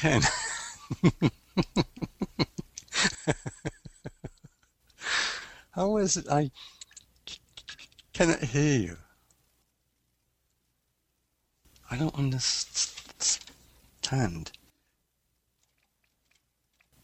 Ken. 0.00 0.22
How 5.72 5.98
is 5.98 6.16
it 6.16 6.26
I 6.30 6.50
cannot 8.14 8.38
hear 8.38 8.80
you? 8.80 8.96
I 11.90 11.98
don't 11.98 12.14
understand. 12.14 12.80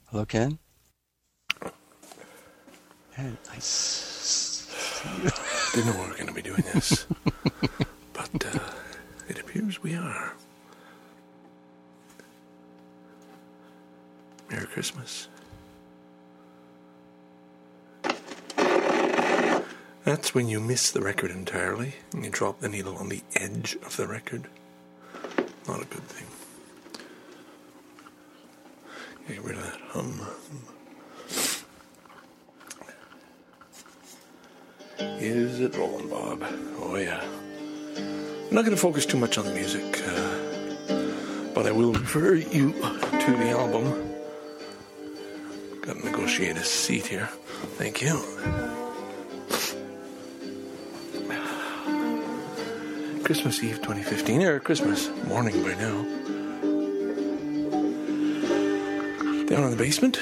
Hello, 0.06 0.24
Ken? 0.24 0.58
Ken, 3.14 3.36
I 3.52 3.56
s- 3.56 5.02
Didn't 5.74 5.92
know 5.92 6.00
we 6.00 6.08
were 6.08 6.14
going 6.14 6.28
to 6.28 6.32
be 6.32 6.40
doing 6.40 6.64
this, 6.72 7.04
but 8.14 8.46
uh, 8.46 8.58
it 9.28 9.38
appears 9.38 9.82
we 9.82 9.94
are. 9.96 10.32
Christmas. 14.76 15.28
That's 20.04 20.34
when 20.34 20.50
you 20.50 20.60
miss 20.60 20.90
the 20.90 21.00
record 21.00 21.30
entirely 21.30 21.94
and 22.12 22.22
you 22.22 22.30
drop 22.30 22.60
the 22.60 22.68
needle 22.68 22.94
on 22.98 23.08
the 23.08 23.22
edge 23.36 23.78
of 23.86 23.96
the 23.96 24.06
record. 24.06 24.48
Not 25.66 25.80
a 25.80 25.86
good 25.86 26.02
thing. 26.02 26.26
Get 29.26 29.42
rid 29.42 29.56
of 29.56 29.64
that 29.64 29.80
hum. 29.92 30.20
Is 34.98 35.60
it 35.60 35.74
rolling, 35.74 36.10
Bob? 36.10 36.44
Oh, 36.80 36.96
yeah. 36.96 37.24
I'm 37.96 38.54
not 38.54 38.66
going 38.66 38.76
to 38.76 38.82
focus 38.82 39.06
too 39.06 39.16
much 39.16 39.38
on 39.38 39.46
the 39.46 39.54
music, 39.54 40.02
uh, 40.06 41.52
but 41.54 41.64
I 41.64 41.72
will 41.72 41.94
refer 41.94 42.34
you 42.34 42.72
to 42.72 43.36
the 43.38 43.48
album. 43.58 44.15
Got 45.86 45.98
to 45.98 46.04
negotiate 46.04 46.56
a 46.56 46.64
seat 46.64 47.06
here. 47.06 47.28
Thank 47.78 48.02
you. 48.02 48.20
Christmas 53.22 53.62
Eve 53.62 53.76
2015, 53.76 54.42
or 54.42 54.58
Christmas 54.58 55.08
morning 55.28 55.62
by 55.62 55.74
now. 55.74 56.02
Down 59.46 59.62
in 59.62 59.70
the 59.70 59.76
basement. 59.76 60.18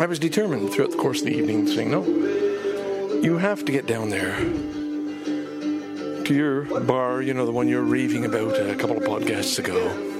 I 0.00 0.06
was 0.06 0.20
determined 0.20 0.70
throughout 0.72 0.92
the 0.92 0.96
course 0.98 1.20
of 1.20 1.26
the 1.26 1.34
evening 1.34 1.66
saying, 1.66 1.90
no, 1.90 2.04
you 3.20 3.38
have 3.38 3.64
to 3.64 3.72
get 3.72 3.86
down 3.86 4.10
there 4.10 4.36
to 6.24 6.34
your 6.34 6.80
bar, 6.82 7.20
you 7.20 7.34
know, 7.34 7.46
the 7.46 7.52
one 7.52 7.66
you're 7.66 7.82
raving 7.82 8.24
about 8.24 8.56
a 8.58 8.76
couple 8.76 8.96
of 8.96 9.02
podcasts 9.02 9.58
ago. 9.58 10.15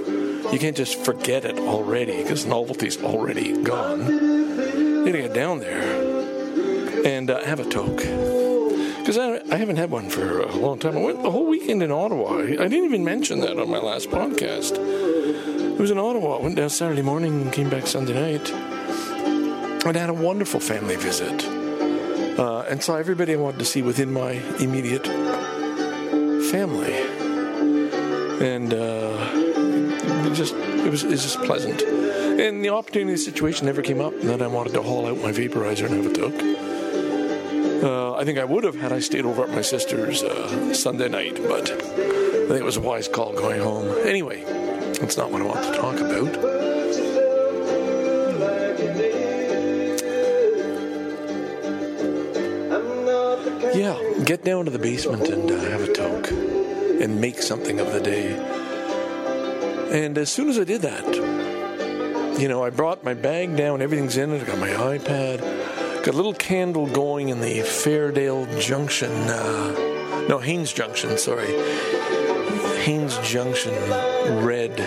You 0.52 0.58
can't 0.58 0.76
just 0.76 1.04
forget 1.04 1.44
it 1.44 1.58
already 1.58 2.22
because 2.22 2.46
novelty's 2.46 3.02
already 3.02 3.62
gone. 3.62 4.06
You 4.06 5.06
gotta 5.06 5.18
get 5.18 5.34
down 5.34 5.60
there 5.60 7.06
and 7.06 7.30
uh, 7.30 7.42
have 7.44 7.60
a 7.60 7.64
toke. 7.64 7.98
Because 7.98 9.18
I, 9.18 9.40
I 9.54 9.56
haven't 9.56 9.76
had 9.76 9.90
one 9.90 10.08
for 10.10 10.40
a 10.40 10.56
long 10.56 10.78
time. 10.78 10.96
I 10.96 11.00
went 11.00 11.22
the 11.22 11.30
whole 11.30 11.46
weekend 11.46 11.82
in 11.82 11.92
Ottawa. 11.92 12.38
I 12.38 12.46
didn't 12.46 12.86
even 12.86 13.04
mention 13.04 13.40
that 13.40 13.58
on 13.58 13.70
my 13.70 13.78
last 13.78 14.10
podcast. 14.10 14.72
It 14.76 15.78
was 15.78 15.90
in 15.92 15.98
Ottawa. 15.98 16.38
I 16.38 16.42
went 16.42 16.56
down 16.56 16.70
Saturday 16.70 17.02
morning 17.02 17.42
and 17.42 17.52
came 17.52 17.70
back 17.70 17.86
Sunday 17.86 18.14
night. 18.14 18.50
And 18.50 19.96
I 19.96 20.00
had 20.00 20.10
a 20.10 20.14
wonderful 20.14 20.58
family 20.58 20.96
visit. 20.96 21.46
Uh, 22.36 22.62
and 22.62 22.82
saw 22.82 22.96
everybody 22.96 23.34
I 23.34 23.36
wanted 23.36 23.60
to 23.60 23.64
see 23.64 23.82
within 23.82 24.12
my 24.12 24.32
immediate 24.58 25.06
family. 26.50 26.94
And 28.44 28.74
uh, 28.74 29.05
it 30.26 30.34
just 30.34 30.54
it 30.54 30.90
was, 30.90 31.04
it 31.04 31.10
was 31.10 31.22
just 31.22 31.38
pleasant. 31.42 31.82
And 31.82 32.64
the 32.64 32.70
opportunity 32.70 33.16
situation 33.16 33.66
never 33.66 33.82
came 33.82 34.00
up 34.00 34.18
that 34.20 34.42
I 34.42 34.46
wanted 34.46 34.74
to 34.74 34.82
haul 34.82 35.06
out 35.06 35.18
my 35.18 35.32
vaporizer 35.32 35.86
and 35.86 36.04
have 36.04 36.06
a 36.06 36.14
toke. 36.14 36.56
Uh, 37.82 38.14
I 38.14 38.24
think 38.24 38.38
I 38.38 38.44
would 38.44 38.64
have 38.64 38.76
had 38.76 38.92
I 38.92 39.00
stayed 39.00 39.24
over 39.24 39.44
at 39.44 39.50
my 39.50 39.62
sister's 39.62 40.22
uh, 40.22 40.74
Sunday 40.74 41.08
night, 41.08 41.36
but 41.48 41.70
I 41.70 42.48
think 42.48 42.60
it 42.60 42.64
was 42.64 42.76
a 42.76 42.80
wise 42.80 43.08
call 43.08 43.32
going 43.32 43.60
home. 43.60 43.96
Anyway, 44.04 44.42
that's 45.00 45.16
not 45.16 45.30
what 45.30 45.42
I 45.42 45.44
want 45.44 45.62
to 45.62 45.72
talk 45.74 46.00
about. 46.00 46.56
Yeah, 53.74 53.98
get 54.24 54.42
down 54.42 54.64
to 54.64 54.70
the 54.70 54.78
basement 54.78 55.28
and 55.28 55.50
uh, 55.50 55.60
have 55.70 55.82
a 55.82 55.92
toke 55.92 56.30
and 56.30 57.20
make 57.20 57.42
something 57.42 57.78
of 57.78 57.92
the 57.92 58.00
day. 58.00 58.65
And 59.92 60.18
as 60.18 60.30
soon 60.30 60.48
as 60.48 60.58
I 60.58 60.64
did 60.64 60.82
that, 60.82 61.06
you 62.40 62.48
know, 62.48 62.62
I 62.64 62.70
brought 62.70 63.04
my 63.04 63.14
bag 63.14 63.56
down, 63.56 63.80
everything's 63.80 64.16
in 64.16 64.32
it, 64.32 64.42
I 64.42 64.44
got 64.44 64.58
my 64.58 64.68
iPad, 64.68 65.38
got 66.04 66.08
a 66.08 66.16
little 66.16 66.34
candle 66.34 66.86
going 66.86 67.30
in 67.30 67.40
the 67.40 67.60
Fairdale 67.60 68.46
Junction, 68.60 69.10
uh, 69.10 70.26
no, 70.28 70.38
Haines 70.38 70.72
Junction, 70.72 71.16
sorry. 71.18 71.46
Haines 72.82 73.16
Junction 73.18 73.72
red 74.44 74.80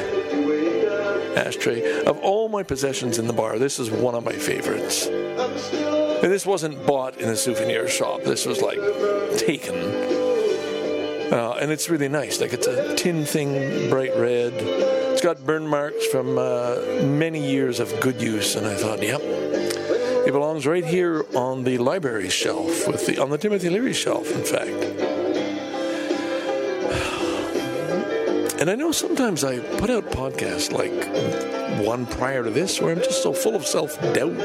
ashtray. 1.37 2.03
Of 2.03 2.19
all 2.19 2.49
my 2.49 2.63
possessions 2.63 3.17
in 3.19 3.27
the 3.27 3.33
bar, 3.33 3.57
this 3.57 3.79
is 3.79 3.89
one 3.89 4.15
of 4.15 4.25
my 4.25 4.33
favorites. 4.33 5.07
And 5.07 6.31
this 6.31 6.45
wasn't 6.45 6.85
bought 6.85 7.17
in 7.17 7.29
a 7.29 7.35
souvenir 7.37 7.87
shop. 7.87 8.23
This 8.23 8.45
was 8.45 8.61
like 8.61 8.79
taken. 9.37 9.75
Uh, 11.31 11.57
and 11.61 11.71
it's 11.71 11.89
really 11.89 12.09
nice. 12.09 12.41
Like 12.41 12.51
it's 12.51 12.67
a 12.67 12.95
tin 12.95 13.25
thing, 13.25 13.89
bright 13.89 14.15
red. 14.17 14.53
It's 15.19 15.25
got 15.25 15.45
burn 15.45 15.67
marks 15.67 16.05
from 16.05 16.37
uh, 16.37 16.77
many 17.03 17.45
years 17.45 17.81
of 17.81 17.93
good 17.99 18.21
use. 18.21 18.55
And 18.55 18.65
I 18.65 18.75
thought, 18.75 19.03
yep, 19.03 19.19
it 19.19 20.31
belongs 20.31 20.65
right 20.65 20.85
here 20.85 21.25
on 21.35 21.65
the 21.65 21.77
library 21.77 22.29
shelf, 22.29 22.87
with 22.87 23.05
the 23.05 23.21
on 23.21 23.29
the 23.29 23.37
Timothy 23.37 23.69
Leary 23.69 23.91
shelf, 23.91 24.31
in 24.31 24.45
fact. 24.45 24.69
And 28.61 28.69
I 28.69 28.75
know 28.75 28.93
sometimes 28.93 29.43
I 29.43 29.59
put 29.59 29.89
out 29.89 30.05
podcasts 30.05 30.71
like 30.71 31.85
one 31.85 32.05
prior 32.05 32.41
to 32.41 32.49
this 32.49 32.79
where 32.79 32.95
I'm 32.95 33.03
just 33.03 33.21
so 33.21 33.33
full 33.33 33.57
of 33.57 33.67
self 33.67 34.01
doubt. 34.13 34.39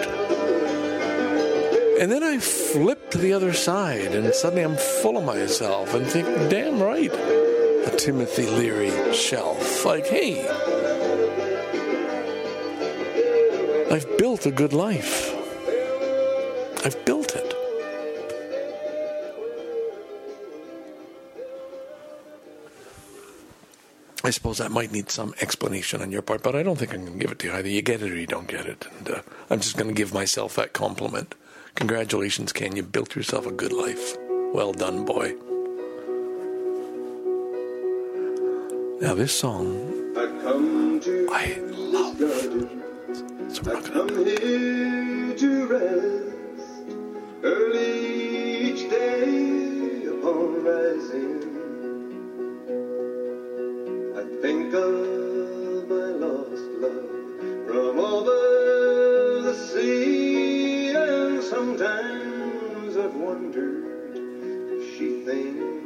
And 2.00 2.10
then 2.10 2.24
I 2.24 2.38
flip 2.38 3.12
to 3.12 3.18
the 3.18 3.32
other 3.32 3.52
side 3.52 4.12
and 4.12 4.34
suddenly 4.34 4.64
I'm 4.64 4.76
full 4.76 5.18
of 5.18 5.24
myself 5.24 5.94
and 5.94 6.04
think, 6.04 6.26
damn 6.50 6.82
right, 6.82 7.43
a 7.86 7.96
Timothy 7.96 8.46
Leary 8.46 9.14
shelf. 9.14 9.84
Like, 9.84 10.06
hey, 10.06 10.46
I've 13.90 14.18
built 14.18 14.46
a 14.46 14.50
good 14.50 14.72
life. 14.72 15.32
I've 16.84 17.04
built 17.04 17.34
it. 17.34 17.54
I 24.24 24.30
suppose 24.30 24.56
that 24.56 24.70
might 24.70 24.90
need 24.90 25.10
some 25.10 25.34
explanation 25.42 26.00
on 26.00 26.10
your 26.10 26.22
part, 26.22 26.42
but 26.42 26.56
I 26.56 26.62
don't 26.62 26.78
think 26.78 26.94
I'm 26.94 27.04
going 27.04 27.18
to 27.18 27.18
give 27.18 27.30
it 27.30 27.38
to 27.40 27.48
you 27.48 27.52
either. 27.52 27.68
You 27.68 27.82
get 27.82 28.02
it 28.02 28.10
or 28.10 28.16
you 28.16 28.26
don't 28.26 28.48
get 28.48 28.64
it. 28.66 28.86
And 28.98 29.10
uh, 29.10 29.22
I'm 29.50 29.60
just 29.60 29.76
going 29.76 29.88
to 29.88 29.94
give 29.94 30.14
myself 30.14 30.56
that 30.56 30.72
compliment. 30.72 31.34
Congratulations, 31.74 32.52
Ken. 32.52 32.74
You 32.74 32.82
built 32.82 33.14
yourself 33.14 33.46
a 33.46 33.52
good 33.52 33.72
life. 33.72 34.16
Well 34.54 34.72
done, 34.72 35.04
boy. 35.04 35.34
Now, 39.00 39.14
this 39.14 39.32
song, 39.32 40.14
I 40.16 41.58
love. 41.72 42.16
So 43.50 43.62
we're 43.64 43.74
not 43.74 43.92
going 43.92 44.08
to 44.08 44.14
Come 44.14 44.24
here 44.24 45.34
to 45.36 45.66
rest 45.66 46.86
early 47.42 48.70
each 48.70 48.88
day 48.88 50.06
upon 50.06 50.64
rising. 50.64 51.42
I 54.16 54.22
think 54.40 54.72
of 54.74 55.88
my 55.88 56.08
lost 56.24 56.68
love 56.78 57.10
from 57.66 57.98
over 57.98 59.42
the 59.42 59.54
sea, 59.54 60.94
and 60.94 61.42
sometimes 61.42 62.96
I've 62.96 63.16
wondered 63.16 63.84
if 64.70 64.96
she 64.96 65.24
thinks 65.24 65.83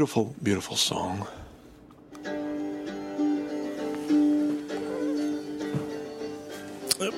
Beautiful, 0.00 0.34
beautiful 0.42 0.76
song. 0.76 1.26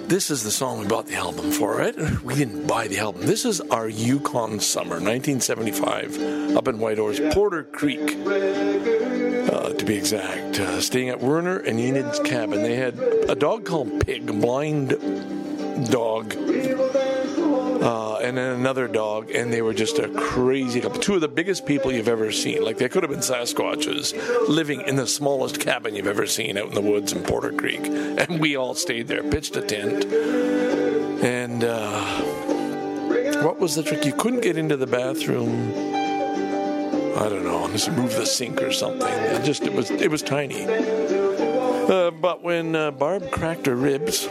This 0.09 0.33
is 0.33 0.43
the 0.43 0.51
song 0.51 0.81
we 0.81 0.89
bought 0.89 1.07
the 1.07 1.15
album 1.15 1.53
for, 1.53 1.77
right? 1.77 1.97
We 2.25 2.35
didn't 2.35 2.67
buy 2.67 2.89
the 2.89 2.99
album. 2.99 3.23
This 3.25 3.45
is 3.45 3.61
our 3.61 3.89
Yukon 3.89 4.59
summer, 4.59 4.99
1975, 4.99 6.57
up 6.57 6.67
in 6.67 6.81
Whitehorse, 6.81 7.21
Porter 7.33 7.63
Creek, 7.63 8.01
uh, 8.01 9.75
to 9.75 9.85
be 9.87 9.95
exact. 9.95 10.59
Uh, 10.59 10.81
staying 10.81 11.11
at 11.11 11.21
Werner 11.21 11.59
and 11.59 11.79
Enid's 11.79 12.19
cabin. 12.19 12.65
They 12.65 12.75
had 12.75 12.99
a 12.99 13.37
dog 13.37 13.65
called 13.65 14.05
Pig, 14.05 14.27
blind 14.27 14.89
dog 15.89 16.12
and 18.33 18.39
then 18.39 18.59
another 18.59 18.89
dog, 18.89 19.31
and 19.31 19.53
they 19.53 19.61
were 19.61 19.75
just 19.75 19.99
a 19.99 20.09
crazy 20.09 20.81
couple. 20.81 20.99
Two 20.99 21.17
of 21.17 21.21
the 21.21 21.29
biggest 21.29 21.67
people 21.67 21.93
you've 21.93 22.09
ever 22.09 22.33
seen. 22.33 22.65
Like 22.65 22.79
they 22.79 22.89
could 22.89 23.03
have 23.03 23.11
been 23.11 23.21
Sasquatches 23.21 24.15
living 24.49 24.81
in 24.89 24.97
the 24.97 25.07
smallest 25.07 25.61
cabin 25.61 25.95
you've 25.95 26.07
ever 26.07 26.27
seen 26.27 26.57
out 26.57 26.69
in 26.69 26.75
the 26.75 26.81
woods 26.81 27.13
in 27.13 27.23
Porter 27.25 27.53
Creek, 27.53 27.81
and 27.85 28.41
we 28.41 28.57
all 28.57 28.75
stayed 28.75 29.07
there, 29.07 29.23
pitched 29.23 29.55
a 29.57 29.61
tent, 29.61 30.07
and 31.23 31.63
uh, 31.63 32.23
what 33.43 33.59
was 33.59 33.75
the 33.75 33.83
trick? 33.83 34.07
You 34.07 34.15
couldn't 34.15 34.41
get 34.41 34.57
into 34.57 34.79
the 34.79 34.87
bathroom. 34.87 35.75
I 37.15 37.29
don't 37.29 37.45
know, 37.45 37.69
just 37.71 37.93
move 37.93 38.17
the 38.17 38.25
sink 38.25 38.63
or 38.63 38.73
something. 38.73 39.13
It 39.13 39.45
just 39.45 39.65
it 39.65 39.75
was 39.75 39.91
it 39.91 40.11
was 40.11 40.23
tiny. 40.23 40.65
Uh, 40.65 42.11
but 42.13 42.43
when 42.43 42.75
uh, 42.75 42.93
Barb 42.93 43.31
cracked 43.31 43.67
her 43.67 43.77
ribs, 43.77 44.27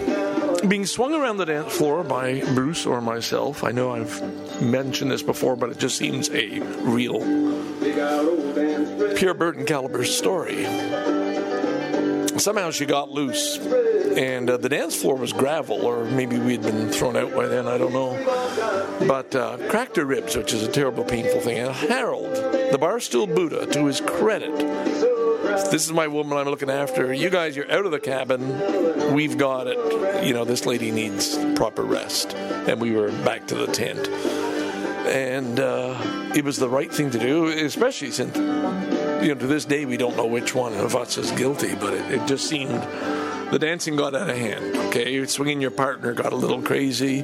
being 0.68 0.86
swung 0.86 1.14
around 1.14 1.38
the 1.38 1.46
dance 1.46 1.76
floor 1.76 2.04
by 2.04 2.42
Bruce 2.54 2.86
or 2.86 3.02
myself, 3.02 3.64
I 3.64 3.72
know 3.72 3.92
I've 3.92 4.62
mentioned 4.62 5.12
this 5.12 5.24
before, 5.24 5.56
but 5.56 5.70
it 5.70 5.78
just 5.78 5.98
seems 5.98 6.30
a 6.32 6.60
real 6.82 7.20
Pierre 9.16 9.34
Berton 9.34 9.66
caliber 9.66 10.04
story. 10.04 10.66
Somehow 12.38 12.72
she 12.72 12.86
got 12.86 13.12
loose, 13.12 13.58
and 13.58 14.50
uh, 14.50 14.58
the 14.58 14.70
dance 14.70 14.96
floor 14.96 15.16
was 15.16 15.32
gravel, 15.32 15.86
or 15.86 16.06
maybe 16.06 16.40
we'd 16.40 16.62
been 16.62 16.90
thrown 16.90 17.16
out 17.16 17.36
by 17.36 17.48
then, 17.48 17.68
I 17.68 17.78
don't 17.78 17.94
know. 17.94 18.18
But 19.08 19.36
uh, 19.36 19.58
cracked 19.70 19.98
her 19.98 20.06
ribs, 20.06 20.36
which 20.36 20.54
is 20.54 20.64
a 20.64 20.68
terrible, 20.68 21.04
painful 21.04 21.42
thing. 21.42 21.60
And 21.60 21.76
Harold, 21.76 22.34
the 22.34 22.80
barstool 22.80 23.34
Buddha, 23.34 23.68
to 23.68 23.86
his 23.86 24.02
credit, 24.02 24.52
this 25.52 25.86
is 25.86 25.92
my 25.92 26.08
woman 26.08 26.38
I'm 26.38 26.46
looking 26.46 26.70
after. 26.70 27.14
You 27.14 27.30
guys, 27.30 27.56
you're 27.56 27.72
out 27.72 27.86
of 27.86 27.92
the 27.92 28.00
cabin. 28.00 29.14
We've 29.14 29.38
got 29.38 29.68
it. 29.68 30.26
You 30.26 30.34
know, 30.34 30.46
this 30.46 30.66
lady 30.66 30.92
needs 30.92 31.38
proper 31.56 31.84
rest. 31.84 32.34
And 32.36 32.80
we 32.80 32.92
were 32.92 33.10
back 33.24 33.48
to 33.48 33.56
the 33.56 33.68
tent. 33.68 34.08
And 35.08 35.60
uh, 35.60 35.98
it 36.36 36.46
was 36.46 36.58
the 36.58 36.70
right 36.70 36.92
thing 36.92 37.12
to 37.12 37.20
do, 37.20 37.48
especially 37.48 38.12
since, 38.12 38.36
you 38.38 39.34
know, 39.34 39.36
to 39.36 39.48
this 39.48 39.66
day 39.66 39.86
we 39.86 39.98
don't 39.98 40.16
know 40.16 40.28
which 40.28 40.56
one 40.56 40.74
of 40.74 40.96
us 40.96 41.18
is 41.18 41.32
guilty, 41.32 41.76
but 41.76 41.94
it, 41.94 42.12
it 42.12 42.28
just 42.28 42.48
seemed 42.48 42.82
the 43.52 43.58
dancing 43.60 43.96
got 43.96 44.16
out 44.16 44.30
of 44.30 44.38
hand. 44.38 44.78
Okay, 44.88 45.26
swinging 45.26 45.60
your 45.60 45.72
partner 45.72 46.14
got 46.14 46.32
a 46.32 46.36
little 46.38 46.62
crazy. 46.62 47.22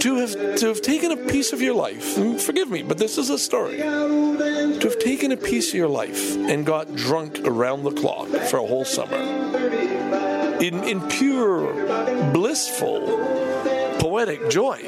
To 0.00 0.16
have 0.16 0.56
to 0.56 0.66
have 0.68 0.80
taken 0.82 1.12
a 1.12 1.16
piece 1.16 1.52
of 1.52 1.60
your 1.60 1.74
life. 1.74 2.04
Forgive 2.42 2.70
me, 2.70 2.82
but 2.82 2.98
this 2.98 3.18
is 3.18 3.30
a 3.30 3.38
story. 3.38 3.78
To 3.78 4.80
have 4.82 4.98
taken 4.98 5.32
a 5.32 5.36
piece 5.36 5.68
of 5.70 5.74
your 5.74 5.88
life 5.88 6.36
and 6.36 6.64
got 6.64 6.94
drunk 6.94 7.40
around 7.44 7.82
the 7.82 7.92
clock 7.92 8.28
for 8.28 8.58
a 8.58 8.66
whole 8.66 8.84
summer, 8.84 9.16
in 10.60 10.84
in 10.84 11.00
pure 11.08 11.72
blissful 12.32 13.00
poetic 13.98 14.48
joy. 14.48 14.80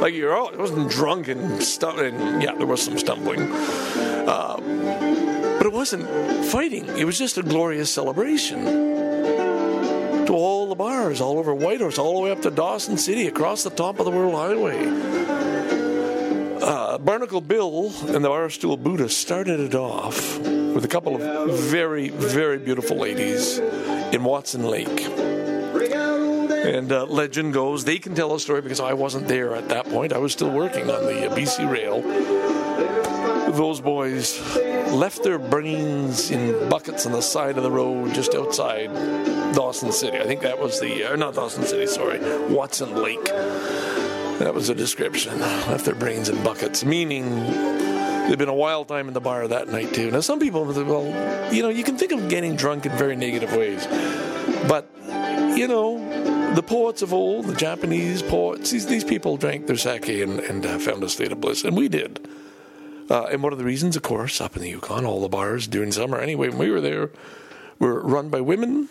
Like 0.00 0.14
you're 0.14 0.34
all, 0.34 0.48
it 0.48 0.58
wasn't 0.58 0.90
drunk 0.90 1.28
and 1.28 1.62
stuff, 1.62 1.98
and 1.98 2.42
yeah, 2.42 2.54
there 2.54 2.66
was 2.66 2.82
some 2.82 2.98
stumbling, 2.98 3.42
uh, 3.42 4.56
but 5.58 5.66
it 5.66 5.72
wasn't 5.72 6.06
fighting. 6.46 6.86
It 6.96 7.04
was 7.04 7.18
just 7.18 7.36
a 7.38 7.42
glorious 7.42 7.92
celebration 7.92 8.64
to 10.26 10.32
all 10.32 10.59
bars 10.80 11.20
all 11.20 11.38
over 11.38 11.54
Whitehorse, 11.54 11.98
all 11.98 12.14
the 12.14 12.20
way 12.20 12.30
up 12.30 12.40
to 12.40 12.50
Dawson 12.50 12.96
City, 12.96 13.26
across 13.26 13.64
the 13.64 13.68
top 13.68 13.98
of 13.98 14.06
the 14.06 14.10
World 14.10 14.32
Highway. 14.32 14.86
Uh, 16.62 16.96
Barnacle 16.96 17.42
Bill 17.42 17.92
and 18.08 18.24
the 18.24 18.30
Barstool 18.30 18.82
Buddha 18.82 19.10
started 19.10 19.60
it 19.60 19.74
off 19.74 20.38
with 20.38 20.82
a 20.82 20.88
couple 20.88 21.20
of 21.20 21.58
very, 21.58 22.08
very 22.08 22.56
beautiful 22.56 22.96
ladies 22.96 23.58
in 23.58 24.24
Watson 24.24 24.62
Lake. 24.62 25.02
And 26.64 26.90
uh, 26.90 27.04
legend 27.04 27.52
goes, 27.52 27.84
they 27.84 27.98
can 27.98 28.14
tell 28.14 28.34
a 28.34 28.40
story 28.40 28.62
because 28.62 28.80
I 28.80 28.94
wasn't 28.94 29.28
there 29.28 29.54
at 29.54 29.68
that 29.68 29.84
point. 29.84 30.14
I 30.14 30.18
was 30.18 30.32
still 30.32 30.50
working 30.50 30.90
on 30.90 31.04
the 31.04 31.30
uh, 31.30 31.36
BC 31.36 31.70
Rail. 31.70 33.09
Those 33.52 33.80
boys 33.80 34.40
left 34.92 35.22
their 35.22 35.38
brains 35.38 36.30
in 36.30 36.68
buckets 36.68 37.04
on 37.04 37.12
the 37.12 37.20
side 37.20 37.56
of 37.56 37.62
the 37.62 37.70
road 37.70 38.14
just 38.14 38.34
outside 38.34 38.92
Dawson 39.54 39.92
City. 39.92 40.18
I 40.18 40.24
think 40.24 40.40
that 40.42 40.58
was 40.58 40.80
the, 40.80 41.04
uh, 41.04 41.16
not 41.16 41.34
Dawson 41.34 41.64
City, 41.64 41.86
sorry, 41.86 42.18
Watson 42.48 42.94
Lake. 42.94 43.24
That 44.38 44.54
was 44.54 44.68
the 44.68 44.74
description. 44.74 45.38
Left 45.40 45.84
their 45.84 45.94
brains 45.94 46.28
in 46.28 46.42
buckets, 46.42 46.84
meaning 46.84 47.28
they'd 48.28 48.38
been 48.38 48.48
a 48.48 48.54
wild 48.54 48.88
time 48.88 49.08
in 49.08 49.14
the 49.14 49.20
bar 49.20 49.46
that 49.46 49.68
night 49.68 49.92
too. 49.92 50.10
Now, 50.10 50.20
some 50.20 50.40
people, 50.40 50.64
well, 50.64 51.52
you 51.52 51.62
know, 51.62 51.68
you 51.68 51.84
can 51.84 51.98
think 51.98 52.12
of 52.12 52.28
getting 52.28 52.56
drunk 52.56 52.86
in 52.86 52.92
very 52.92 53.16
negative 53.16 53.54
ways, 53.54 53.86
but 54.68 54.88
you 55.56 55.68
know, 55.68 56.54
the 56.54 56.62
poets 56.62 57.02
of 57.02 57.12
old, 57.12 57.44
the 57.46 57.54
Japanese 57.54 58.22
poets, 58.22 58.70
these, 58.70 58.86
these 58.86 59.04
people 59.04 59.36
drank 59.36 59.66
their 59.66 59.76
sake 59.76 60.08
and, 60.08 60.40
and 60.40 60.64
uh, 60.64 60.78
found 60.78 61.04
a 61.04 61.08
state 61.08 61.30
of 61.30 61.40
bliss, 61.40 61.62
and 61.64 61.76
we 61.76 61.88
did. 61.88 62.26
Uh, 63.10 63.24
and 63.24 63.42
one 63.42 63.52
of 63.52 63.58
the 63.58 63.64
reasons, 63.64 63.96
of 63.96 64.02
course, 64.02 64.40
up 64.40 64.56
in 64.56 64.62
the 64.62 64.70
Yukon, 64.70 65.04
all 65.04 65.20
the 65.20 65.28
bars 65.28 65.66
during 65.66 65.90
summer, 65.90 66.18
anyway, 66.18 66.48
when 66.48 66.58
we 66.58 66.70
were 66.70 66.80
there, 66.80 67.10
were 67.80 68.00
run 68.00 68.28
by 68.28 68.40
women. 68.40 68.88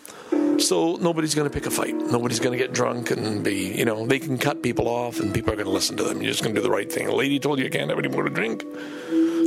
So 0.58 0.96
nobody's 0.96 1.34
going 1.34 1.48
to 1.48 1.54
pick 1.54 1.64
a 1.64 1.70
fight. 1.70 1.94
Nobody's 1.94 2.38
going 2.38 2.52
to 2.52 2.62
get 2.62 2.74
drunk 2.74 3.10
and 3.10 3.42
be, 3.42 3.74
you 3.78 3.86
know, 3.86 4.06
they 4.06 4.18
can 4.18 4.36
cut 4.36 4.62
people 4.62 4.88
off 4.88 5.20
and 5.20 5.32
people 5.32 5.52
are 5.52 5.56
going 5.56 5.66
to 5.66 5.72
listen 5.72 5.96
to 5.96 6.02
them. 6.04 6.20
You're 6.20 6.32
just 6.32 6.42
going 6.42 6.54
to 6.54 6.60
do 6.60 6.62
the 6.62 6.70
right 6.70 6.92
thing. 6.92 7.06
A 7.06 7.14
lady 7.14 7.38
told 7.38 7.58
you 7.58 7.64
you 7.64 7.70
can't 7.70 7.88
have 7.88 7.98
any 7.98 8.08
more 8.08 8.24
to 8.24 8.30
drink. 8.30 8.62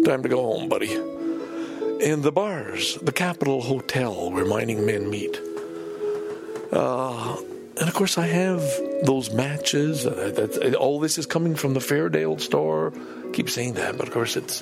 Time 0.06 0.24
to 0.24 0.30
go 0.30 0.42
home, 0.42 0.70
buddy. 0.70 0.96
And 0.96 2.24
the 2.24 2.32
bars, 2.32 2.96
the 2.96 3.12
Capital 3.12 3.62
Hotel 3.62 4.32
where 4.32 4.44
mining 4.44 4.88
men 4.88 5.08
meet. 5.08 5.40
Uh, 6.72 7.38
and 7.80 7.88
of 7.88 7.94
course, 7.94 8.18
I 8.18 8.26
have 8.26 8.60
those 9.04 9.32
matches. 9.32 10.06
Uh, 10.06 10.32
that, 10.36 10.76
all 10.76 11.00
this 11.00 11.20
is 11.20 11.28
coming 11.28 11.54
from 11.54 11.76
the 11.76 11.80
Fairdale 11.80 12.42
store. 12.42 12.92
Keep 13.34 13.50
saying 13.50 13.74
that, 13.74 13.98
but 13.98 14.08
of 14.08 14.14
course, 14.14 14.38
it's 14.38 14.62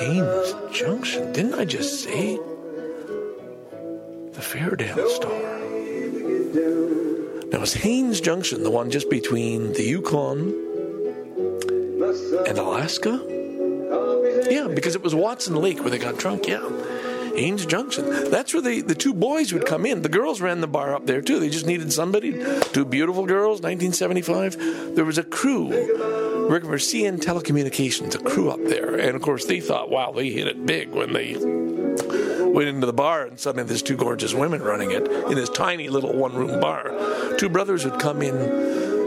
Haines 0.00 0.54
Junction. 0.72 1.32
Didn't 1.32 1.54
I 1.54 1.64
just 1.64 2.02
say 2.02 2.36
the 4.32 4.40
Fairdale 4.40 5.08
store? 5.08 5.56
Now, 7.52 7.62
is 7.62 7.74
Haines 7.74 8.20
Junction 8.20 8.64
the 8.64 8.72
one 8.72 8.90
just 8.90 9.08
between 9.08 9.72
the 9.74 9.84
Yukon 9.84 10.48
and 12.48 12.58
Alaska? 12.58 13.22
Yeah, 14.50 14.66
because 14.74 14.96
it 14.96 15.02
was 15.02 15.14
Watson 15.14 15.54
Lake 15.54 15.80
where 15.80 15.90
they 15.90 15.98
got 15.98 16.18
drunk. 16.18 16.48
Yeah. 16.48 16.68
Haines 17.36 17.66
Junction. 17.66 18.30
That's 18.30 18.52
where 18.52 18.62
they, 18.62 18.80
the 18.80 18.94
two 18.94 19.14
boys 19.14 19.52
would 19.52 19.66
come 19.66 19.86
in. 19.86 20.02
The 20.02 20.08
girls 20.08 20.40
ran 20.40 20.60
the 20.60 20.66
bar 20.66 20.94
up 20.94 21.06
there 21.06 21.20
too. 21.20 21.38
They 21.38 21.50
just 21.50 21.66
needed 21.66 21.92
somebody. 21.92 22.32
Two 22.72 22.84
beautiful 22.84 23.26
girls, 23.26 23.60
1975. 23.60 24.96
There 24.96 25.04
was 25.04 25.18
a 25.18 25.22
crew 25.22 25.70
for 26.48 26.78
CN 26.78 27.18
Telecommunications, 27.18 28.14
a 28.14 28.18
crew 28.18 28.50
up 28.50 28.62
there. 28.64 28.96
And 28.96 29.16
of 29.16 29.22
course, 29.22 29.44
they 29.44 29.60
thought, 29.60 29.90
wow, 29.90 30.12
they 30.12 30.30
hit 30.30 30.46
it 30.46 30.64
big 30.64 30.90
when 30.90 31.12
they 31.12 31.34
went 31.36 32.68
into 32.68 32.86
the 32.86 32.92
bar 32.92 33.24
and 33.24 33.38
suddenly 33.38 33.66
there's 33.66 33.82
two 33.82 33.96
gorgeous 33.96 34.32
women 34.32 34.62
running 34.62 34.90
it 34.90 35.06
in 35.06 35.34
this 35.34 35.50
tiny 35.50 35.88
little 35.88 36.14
one 36.14 36.34
room 36.34 36.60
bar. 36.60 36.90
Two 37.38 37.48
brothers 37.48 37.84
would 37.84 38.00
come 38.00 38.22
in 38.22 38.34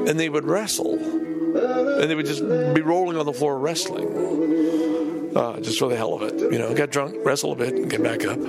and 0.07 0.19
they 0.19 0.29
would 0.29 0.45
wrestle. 0.45 0.97
And 0.99 2.09
they 2.09 2.15
would 2.15 2.27
just 2.27 2.41
be 2.73 2.81
rolling 2.81 3.17
on 3.17 3.25
the 3.25 3.33
floor 3.33 3.57
wrestling 3.57 5.35
uh, 5.35 5.59
just 5.61 5.79
for 5.79 5.89
the 5.89 5.95
hell 5.95 6.13
of 6.13 6.21
it. 6.21 6.39
You 6.51 6.59
know, 6.59 6.73
get 6.73 6.91
drunk, 6.91 7.15
wrestle 7.23 7.53
a 7.53 7.55
bit, 7.55 7.73
and 7.73 7.89
get 7.89 8.03
back 8.03 8.25
up. 8.25 8.39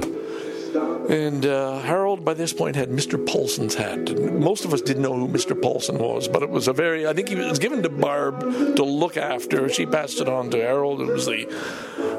And 1.11 1.45
uh, 1.45 1.81
Harold, 1.81 2.25
by 2.25 2.35
this 2.35 2.53
point, 2.53 2.77
had 2.77 2.91
Mr. 2.91 3.19
Paulson's 3.27 3.75
hat. 3.75 4.17
Most 4.33 4.65
of 4.65 4.73
us 4.73 4.81
didn't 4.81 5.03
know 5.03 5.13
who 5.13 5.27
Mr. 5.27 5.61
Paulson 5.61 5.99
was, 5.99 6.29
but 6.29 6.45
it 6.45 6.51
was 6.51 6.69
a 6.69 6.73
very, 6.73 7.05
I 7.05 7.13
think 7.13 7.29
he 7.29 7.35
was 7.35 7.59
given 7.59 7.83
to 7.83 7.89
Barb 7.89 8.41
to 8.77 8.85
look 8.85 9.17
after. 9.17 9.69
She 9.69 9.87
passed 9.87 10.21
it 10.21 10.29
on 10.29 10.51
to 10.51 10.59
Harold. 10.59 11.01
It 11.01 11.09
was 11.09 11.27
the, 11.27 11.49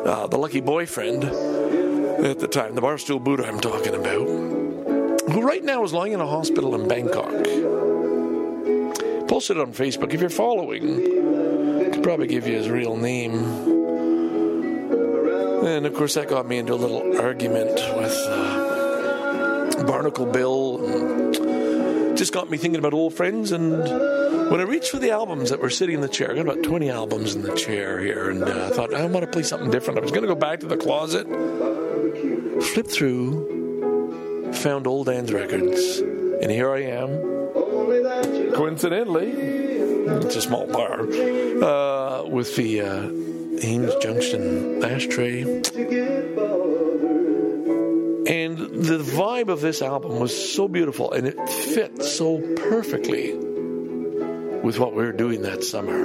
uh, 0.05 0.27
the 0.27 0.37
lucky 0.37 0.59
boyfriend 0.59 1.23
at 1.23 2.39
the 2.39 2.49
time, 2.49 2.75
the 2.75 2.81
Barstool 2.81 3.23
Buddha 3.23 3.47
I'm 3.47 3.61
talking 3.61 3.95
about, 3.95 4.27
who 5.31 5.41
right 5.41 5.63
now 5.63 5.85
is 5.85 5.93
lying 5.93 6.11
in 6.11 6.19
a 6.19 6.27
hospital 6.27 6.75
in 6.75 6.89
Bangkok. 6.89 7.31
Posted 9.29 9.55
it 9.55 9.61
on 9.61 9.71
Facebook. 9.71 10.13
If 10.13 10.19
you're 10.19 10.29
following, 10.29 11.01
could 11.93 12.03
probably 12.03 12.27
give 12.27 12.45
you 12.45 12.57
his 12.57 12.69
real 12.69 12.97
name. 12.97 13.35
And 15.65 15.85
of 15.85 15.93
course, 15.93 16.15
that 16.15 16.27
got 16.27 16.45
me 16.45 16.57
into 16.57 16.73
a 16.73 16.75
little 16.75 17.21
argument 17.21 17.75
with 17.95 18.13
uh, 18.27 18.70
Barnacle 19.85 20.25
Bill. 20.25 22.15
Just 22.15 22.33
got 22.33 22.49
me 22.49 22.57
thinking 22.57 22.79
about 22.79 22.93
old 22.93 23.13
friends. 23.13 23.51
And 23.51 23.79
when 24.51 24.59
I 24.59 24.63
reached 24.63 24.91
for 24.91 24.99
the 24.99 25.11
albums 25.11 25.49
that 25.49 25.59
were 25.59 25.69
sitting 25.69 25.95
in 25.95 26.01
the 26.01 26.07
chair, 26.07 26.31
I 26.31 26.35
got 26.35 26.41
about 26.41 26.63
20 26.63 26.89
albums 26.89 27.35
in 27.35 27.41
the 27.41 27.55
chair 27.55 27.99
here, 27.99 28.29
and 28.29 28.43
uh, 28.43 28.67
I 28.67 28.75
thought, 28.75 28.93
I 28.93 29.05
want 29.05 29.25
to 29.25 29.31
play 29.31 29.43
something 29.43 29.71
different. 29.71 29.99
I 29.99 30.01
was 30.01 30.11
going 30.11 30.23
to 30.23 30.27
go 30.27 30.35
back 30.35 30.59
to 30.61 30.67
the 30.67 30.77
closet, 30.77 31.25
flip 32.73 32.87
through, 32.87 34.53
found 34.53 34.87
old 34.87 35.07
Dan's 35.07 35.31
records, 35.31 35.99
and 35.99 36.51
here 36.51 36.71
I 36.71 36.81
am. 36.81 37.09
Coincidentally, 38.53 39.31
it's 39.31 40.35
a 40.35 40.41
small 40.41 40.67
bar, 40.67 41.01
uh, 41.01 42.23
with 42.27 42.55
the. 42.55 42.81
Uh, 42.81 43.11
Haines 43.61 43.93
Junction 44.01 44.83
ashtray. 44.83 45.43
The 48.81 48.97
vibe 48.97 49.49
of 49.49 49.61
this 49.61 49.83
album 49.83 50.19
was 50.19 50.53
so 50.53 50.67
beautiful 50.67 51.11
and 51.11 51.27
it 51.27 51.37
fit 51.47 52.01
so 52.01 52.39
perfectly 52.55 53.35
with 53.35 54.79
what 54.79 54.95
we 54.95 55.03
were 55.03 55.11
doing 55.11 55.43
that 55.43 55.63
summer. 55.63 55.99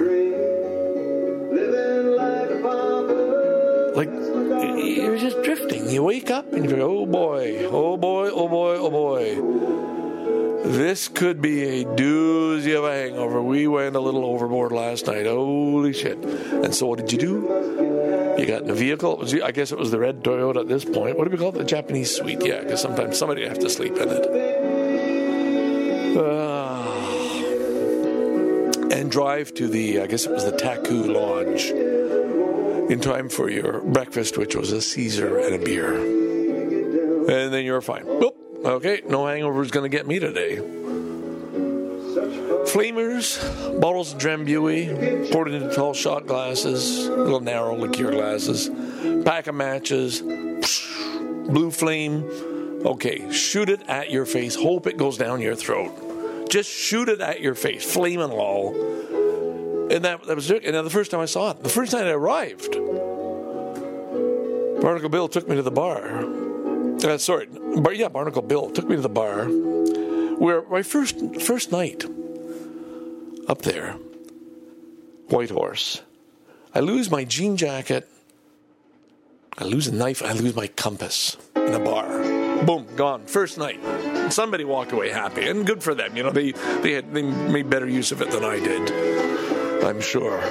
Like, 3.95 4.11
you're 4.11 5.17
just 5.17 5.43
drifting. 5.43 5.89
You 5.89 6.03
wake 6.03 6.31
up 6.31 6.53
and 6.53 6.69
you 6.69 6.77
go, 6.77 6.99
oh 6.99 7.07
boy, 7.07 7.65
oh 7.65 7.97
boy, 7.97 8.29
oh 8.29 8.47
boy, 8.47 8.77
oh 8.77 8.91
boy. 8.91 10.69
This 10.69 11.09
could 11.09 11.41
be 11.41 11.81
a 11.81 11.85
doozy 11.87 12.77
of 12.77 12.85
a 12.85 12.93
hangover. 12.93 13.41
We 13.41 13.67
went 13.69 13.97
a 13.97 14.01
little 14.01 14.27
overboard 14.27 14.73
last 14.73 15.07
night. 15.07 15.25
Holy 15.25 15.95
shit. 15.95 16.23
And 16.23 16.75
so 16.75 16.89
what 16.89 16.99
did 16.99 17.11
you 17.11 17.19
do? 17.19 17.76
You 18.39 18.47
got 18.47 18.63
in 18.63 18.71
a 18.71 18.75
vehicle. 18.75 19.25
I 19.43 19.51
guess 19.51 19.73
it 19.73 19.79
was 19.79 19.91
the 19.91 19.99
red 19.99 20.23
Toyota 20.23 20.61
at 20.61 20.69
this 20.69 20.85
point. 20.85 21.17
What 21.17 21.25
do 21.25 21.31
we 21.31 21.39
call 21.39 21.49
it? 21.49 21.59
The 21.59 21.65
Japanese 21.65 22.15
suite. 22.15 22.45
Yeah, 22.45 22.61
because 22.61 22.81
sometimes 22.83 23.19
somebody 23.19 23.47
has 23.47 23.59
to 23.59 23.71
sleep 23.71 23.97
in 23.97 24.09
it. 24.09 24.27
Uh, 26.17 26.83
and 28.93 29.11
drive 29.11 29.55
to 29.55 29.69
the, 29.69 30.01
I 30.01 30.07
guess 30.07 30.27
it 30.27 30.33
was 30.33 30.45
the 30.45 30.57
Taku 30.57 31.05
Lodge 31.13 31.71
in 32.91 33.01
time 33.01 33.29
for 33.29 33.51
your 33.51 33.81
breakfast, 33.81 34.39
which 34.39 34.55
was 34.55 34.71
a 34.73 34.81
Caesar 34.81 35.39
and 35.39 35.55
a 35.55 35.59
beer. 35.59 35.95
And 35.95 37.53
then 37.53 37.65
you're 37.65 37.81
fine. 37.81 38.05
Boop. 38.05 38.35
Okay, 38.65 39.03
no 39.09 39.27
hangover 39.27 39.63
is 39.63 39.71
going 39.71 39.91
to 39.91 39.97
get 39.97 40.07
me 40.07 40.19
today. 40.19 40.61
Flamers, 42.67 43.81
bottles 43.81 44.13
of 44.13 44.19
Drambuie, 44.19 45.31
poured 45.31 45.49
into 45.49 45.75
tall 45.75 45.95
shot 45.95 46.27
glasses, 46.27 47.09
little 47.09 47.41
narrow 47.41 47.75
liqueur 47.77 48.11
glasses, 48.11 48.71
pack 49.25 49.47
of 49.47 49.55
matches, 49.55 50.21
blue 50.21 51.71
flame. 51.71 52.25
Okay, 52.85 53.31
shoot 53.33 53.69
it 53.69 53.89
at 53.89 54.11
your 54.11 54.27
face. 54.27 54.55
Hope 54.55 54.87
it 54.87 54.97
goes 54.97 55.17
down 55.17 55.41
your 55.41 55.55
throat. 55.55 56.49
Just 56.49 56.71
shoot 56.71 57.09
it 57.09 57.21
at 57.21 57.41
your 57.41 57.55
face, 57.55 57.85
flame 57.91 58.21
and 58.21 58.33
all. 58.33 58.75
And 59.91 60.05
that, 60.05 60.25
that 60.25 60.37
was 60.37 60.51
it. 60.51 60.65
And 60.65 60.75
the 60.75 60.91
first 60.91 61.11
time 61.11 61.21
I 61.21 61.27
saw 61.27 61.53
it, 61.53 61.63
the 61.63 61.69
first 61.69 61.93
night 61.93 62.07
I 62.07 62.11
arrived, 62.11 62.73
Barnacle 64.83 65.09
Bill 65.09 65.29
took 65.29 65.49
me 65.49 65.57
to 65.57 65.63
the 65.63 65.71
bar 65.71 66.25
uh, 67.05 67.19
sorry, 67.19 67.47
bar, 67.47 67.93
yeah, 67.93 68.09
Barnacle 68.09 68.43
Bill 68.43 68.71
took 68.71 68.89
me 68.89 68.97
to 68.97 69.03
the 69.03 69.09
bar 69.09 69.47
where 69.47 70.63
my 70.69 70.83
first 70.83 71.41
first 71.41 71.73
night 71.73 72.05
up 73.49 73.63
there, 73.63 73.97
Whitehorse. 75.29 76.03
I 76.75 76.81
lose 76.81 77.11
my 77.11 77.25
jean 77.25 77.57
jacket. 77.57 78.09
I 79.59 79.65
lose 79.65 79.87
a 79.87 79.95
knife. 79.95 80.23
I 80.23 80.33
lose 80.33 80.55
my 80.55 80.67
compass 80.67 81.37
in 81.55 81.73
a 81.73 81.81
bar. 81.81 82.07
Boom, 82.65 82.87
gone. 82.97 83.27
First 83.27 83.59
night. 83.59 83.81
Somebody 84.31 84.65
walked 84.65 84.93
away 84.93 85.11
happy, 85.11 85.47
and 85.49 85.67
good 85.67 85.83
for 85.83 85.95
them. 85.95 86.17
You 86.17 86.25
know, 86.25 86.31
they 86.31 86.53
they 86.53 86.93
had 86.93 87.13
they 87.15 87.23
made 87.23 87.71
better 87.71 87.89
use 87.89 88.13
of 88.13 88.21
it 88.23 88.31
than 88.31 88.45
I 88.45 88.59
did. 88.59 89.85
I'm 89.85 90.01
sure. 90.01 90.43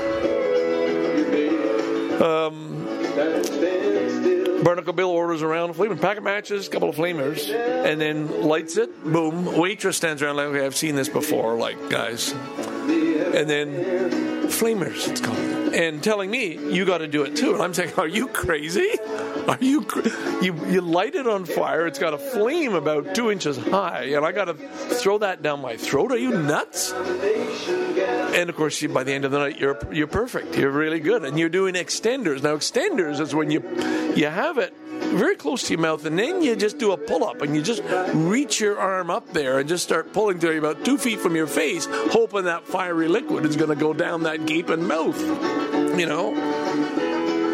Um, 2.24 2.86
Barnacle 4.64 4.94
Bill 4.94 5.10
orders 5.10 5.44
around, 5.44 5.74
flaming 5.74 5.98
packet 5.98 6.24
matches, 6.24 6.70
couple 6.70 6.90
of 6.90 6.96
flamers, 6.96 7.54
and 7.54 8.00
then 8.00 8.44
lights 8.44 8.78
it. 8.78 9.04
Boom. 9.04 9.58
Waitress 9.58 9.98
stands 9.98 10.22
around 10.22 10.38
like, 10.38 10.48
okay, 10.48 10.66
I've 10.66 10.76
seen 10.76 10.96
this 10.96 11.10
before, 11.10 11.56
like 11.56 11.90
guys. 11.90 12.34
And 13.36 13.50
then 13.50 13.70
flamers, 14.50 15.10
it's 15.10 15.20
called, 15.20 15.38
and 15.38 16.02
telling 16.02 16.32
me 16.32 16.74
you 16.74 16.86
got 16.86 17.00
to 17.00 17.08
do 17.08 17.24
it 17.24 17.36
too. 17.36 17.54
And 17.54 17.62
I'm 17.62 17.74
saying, 17.74 17.92
are 17.98 18.08
you 18.08 18.28
crazy? 18.28 18.90
Are 19.48 19.58
you 19.60 19.86
you 20.42 20.56
you 20.68 20.82
light 20.82 21.16
it 21.16 21.28
on 21.28 21.46
fire? 21.46 21.86
It's 21.86 22.00
got 22.00 22.14
a 22.14 22.18
flame 22.18 22.74
about 22.74 23.14
two 23.14 23.30
inches 23.32 23.58
high, 23.58 24.06
and 24.16 24.26
I 24.26 24.32
got 24.32 24.46
to 24.46 24.54
throw 24.54 25.20
that 25.20 25.42
down 25.44 25.62
my 25.62 25.78
throat. 25.78 26.12
Are 26.12 26.18
you 26.18 26.32
nuts? 26.32 26.94
And 26.94 28.50
of 28.50 28.56
course, 28.56 28.82
you, 28.82 28.90
by 28.90 29.04
the 29.04 29.14
end 29.14 29.26
of 29.26 29.32
the 29.32 29.40
night, 29.40 29.60
you're 29.60 29.78
you're 29.92 30.08
perfect. 30.08 30.58
You're 30.58 30.72
really 30.72 31.00
good, 31.00 31.26
and 31.26 31.38
you're 31.38 31.50
doing 31.50 31.76
extenders. 31.76 32.42
Now, 32.42 32.56
extenders 32.56 33.20
is 33.20 33.36
when 33.36 33.52
you 33.52 33.62
you 34.16 34.28
have 34.28 34.58
it 34.58 34.74
very 35.16 35.36
close 35.36 35.64
to 35.64 35.74
your 35.74 35.82
mouth, 35.82 36.06
and 36.06 36.18
then 36.18 36.42
you 36.42 36.56
just 36.56 36.78
do 36.78 36.92
a 36.92 36.98
pull 36.98 37.24
up, 37.24 37.42
and 37.42 37.56
you 37.56 37.62
just 37.62 37.82
reach 38.14 38.60
your 38.60 38.78
arm 38.78 39.10
up 39.10 39.32
there 39.34 39.60
and 39.60 39.70
just 39.70 39.84
start 39.84 40.14
pulling 40.14 40.42
you're 40.42 40.58
about 40.58 40.84
two 40.84 40.98
feet 40.98 41.20
from 41.20 41.36
your 41.36 41.48
face, 41.48 41.88
hoping 41.90 42.46
that 42.46 42.68
fiery 42.68 43.08
liquid 43.08 43.46
is 43.46 43.56
going 43.56 43.70
to 43.70 43.76
go 43.76 43.94
down 43.94 44.24
that 44.24 44.46
gaping 44.46 44.88
mouth. 44.88 45.20
You 45.98 46.06
know. 46.06 46.76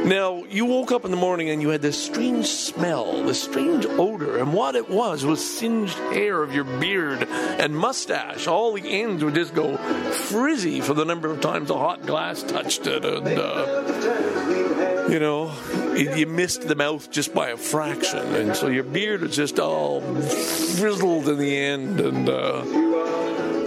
Now, 0.04 0.44
you 0.46 0.66
woke 0.66 0.92
up 0.92 1.06
in 1.06 1.12
the 1.12 1.18
morning 1.18 1.52
and 1.52 1.62
you 1.62 1.70
had 1.70 1.84
this 1.84 2.04
strange 2.04 2.48
smell, 2.48 3.24
this 3.24 3.44
strange 3.44 3.86
odor, 3.86 4.40
and 4.40 4.52
what 4.52 4.76
it 4.76 4.90
was 4.90 5.24
was 5.24 5.48
singed 5.58 5.96
hair 5.96 6.42
of 6.42 6.56
your 6.56 6.64
beard 6.64 7.24
and 7.30 7.78
mustache. 7.78 8.48
All 8.48 8.74
the 8.74 8.82
ends 8.82 9.24
would 9.24 9.36
just 9.36 9.54
go 9.54 9.78
frizzy 9.78 10.82
for 10.82 10.96
the 10.96 11.06
number 11.06 11.30
of 11.30 11.40
times 11.40 11.70
a 11.70 11.78
hot 11.78 12.04
glass 12.08 12.42
touched 12.42 12.88
it, 12.88 13.06
and 13.06 13.28
uh, 13.28 15.08
you 15.08 15.20
know, 15.20 15.52
you 15.96 16.26
missed 16.28 16.68
the 16.68 16.76
mouth 16.76 17.10
just 17.12 17.34
by 17.34 17.50
a 17.50 17.58
fraction, 17.58 18.20
and 18.36 18.56
so 18.56 18.68
your 18.68 18.84
beard 18.84 19.22
was 19.22 19.36
just 19.36 19.60
all 19.60 20.02
frizzled 20.02 21.28
in 21.28 21.38
the 21.38 21.58
end, 21.58 22.00
and 22.00 22.30
uh, 22.30 22.64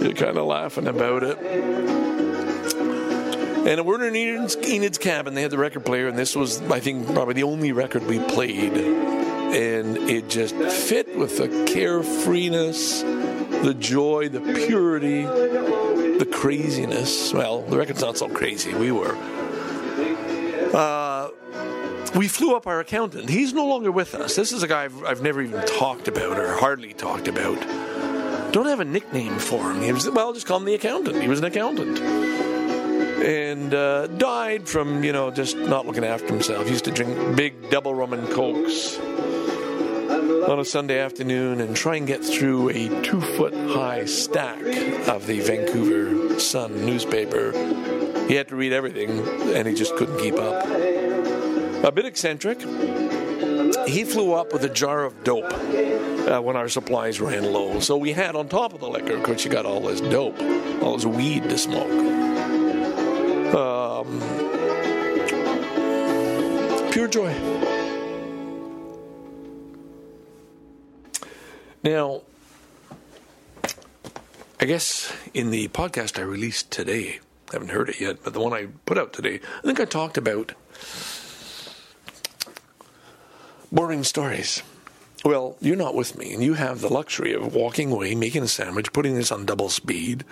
you're 0.01 0.13
kind 0.13 0.37
of 0.37 0.45
laughing 0.45 0.87
about 0.87 1.23
it. 1.23 1.37
And 3.67 3.83
we're 3.83 4.05
in 4.05 4.15
Enid's, 4.15 4.55
Enid's 4.57 4.99
cabin. 4.99 5.33
They 5.33 5.41
had 5.41 5.49
the 5.49 5.57
record 5.57 5.85
player, 5.85 6.07
and 6.07 6.15
this 6.15 6.35
was, 6.35 6.61
I 6.69 6.79
think, 6.79 7.11
probably 7.13 7.33
the 7.33 7.43
only 7.43 7.71
record 7.71 8.05
we 8.05 8.19
played. 8.19 8.73
And 8.73 9.97
it 9.97 10.29
just 10.29 10.53
fit 10.55 11.17
with 11.17 11.37
the 11.37 11.47
carefreeness, 11.47 13.01
the 13.63 13.73
joy, 13.73 14.29
the 14.29 14.41
purity, 14.41 15.23
the 15.23 16.27
craziness. 16.31 17.33
Well, 17.33 17.61
the 17.63 17.77
record's 17.77 18.01
not 18.01 18.17
so 18.17 18.29
crazy. 18.29 18.73
We 18.75 18.91
were. 18.91 19.15
Uh, 20.75 21.04
we 22.15 22.27
flew 22.27 22.55
up 22.55 22.65
our 22.65 22.79
accountant. 22.79 23.29
He's 23.29 23.53
no 23.53 23.65
longer 23.65 23.91
with 23.91 24.15
us. 24.15 24.35
This 24.35 24.51
is 24.51 24.63
a 24.63 24.67
guy 24.67 24.85
I've, 24.85 25.03
I've 25.03 25.21
never 25.21 25.41
even 25.41 25.65
talked 25.65 26.07
about 26.07 26.37
or 26.37 26.53
hardly 26.53 26.93
talked 26.93 27.27
about. 27.27 27.59
Don't 28.53 28.67
have 28.67 28.79
a 28.79 28.85
nickname 28.85 29.37
for 29.37 29.71
him. 29.71 29.81
He 29.81 29.91
was, 29.91 30.09
well, 30.09 30.31
just 30.31 30.47
call 30.47 30.57
him 30.57 30.65
the 30.65 30.75
accountant. 30.75 31.21
He 31.21 31.27
was 31.27 31.39
an 31.39 31.45
accountant 31.45 31.99
and 33.25 33.73
uh, 33.73 34.05
died 34.07 34.69
from 34.69 35.03
you 35.03 35.11
know 35.11 35.31
just 35.31 35.57
not 35.57 35.85
looking 35.87 36.03
after 36.03 36.27
himself. 36.27 36.65
He 36.65 36.71
used 36.71 36.85
to 36.85 36.91
drink 36.91 37.35
big 37.35 37.69
double 37.71 37.95
rum 37.95 38.13
and 38.13 38.29
cokes 38.29 38.99
on 38.99 40.59
a 40.59 40.65
Sunday 40.65 40.99
afternoon 40.99 41.59
and 41.59 41.75
try 41.75 41.95
and 41.95 42.05
get 42.05 42.23
through 42.23 42.69
a 42.69 43.01
two 43.01 43.19
foot 43.19 43.53
high 43.53 44.05
stack 44.05 44.61
of 45.07 45.25
the 45.25 45.39
Vancouver 45.39 46.39
Sun 46.39 46.85
newspaper. 46.85 47.51
He 48.27 48.35
had 48.35 48.47
to 48.49 48.55
read 48.55 48.73
everything, 48.73 49.09
and 49.55 49.67
he 49.67 49.73
just 49.73 49.95
couldn't 49.95 50.19
keep 50.19 50.35
up. 50.35 51.04
A 51.85 51.91
bit 51.91 52.05
eccentric. 52.05 52.61
He 53.87 54.03
flew 54.05 54.33
up 54.33 54.51
with 54.51 54.63
a 54.63 54.69
jar 54.73 55.03
of 55.03 55.23
dope 55.23 55.53
uh, 55.53 56.41
when 56.41 56.55
our 56.55 56.67
supplies 56.67 57.21
ran 57.21 57.53
low. 57.53 57.79
So 57.79 57.95
we 57.95 58.11
had 58.11 58.35
on 58.35 58.49
top 58.49 58.73
of 58.73 58.79
the 58.79 58.89
liquor, 58.89 59.13
of 59.13 59.21
course, 59.21 59.45
you 59.45 59.51
got 59.51 59.67
all 59.67 59.81
this 59.81 60.01
dope, 60.01 60.41
all 60.81 60.95
this 60.95 61.05
weed 61.05 61.43
to 61.43 61.59
smoke. 61.59 61.91
Um, 63.53 64.19
pure 66.89 67.07
joy. 67.07 67.31
Now, 71.83 72.23
I 74.59 74.65
guess 74.65 75.13
in 75.35 75.51
the 75.51 75.67
podcast 75.67 76.17
I 76.17 76.23
released 76.23 76.71
today, 76.71 77.19
I 77.51 77.53
haven't 77.53 77.69
heard 77.69 77.89
it 77.89 78.01
yet, 78.01 78.23
but 78.23 78.33
the 78.33 78.39
one 78.39 78.53
I 78.53 78.69
put 78.87 78.97
out 78.97 79.13
today, 79.13 79.39
I 79.59 79.61
think 79.61 79.79
I 79.79 79.85
talked 79.85 80.17
about 80.17 80.53
boring 83.75 84.05
stories. 84.05 84.63
Well, 85.25 85.57
you're 85.59 85.75
not 85.75 85.95
with 85.95 86.17
me, 86.17 86.33
and 86.33 86.41
you 86.41 86.53
have 86.53 86.79
the 86.79 86.91
luxury 86.91 87.33
of 87.33 87.53
walking 87.53 87.91
away, 87.91 88.15
making 88.15 88.43
a 88.43 88.47
sandwich, 88.47 88.93
putting 88.93 89.15
this 89.15 89.33
on 89.33 89.45
double 89.45 89.67
speed, 89.67 90.23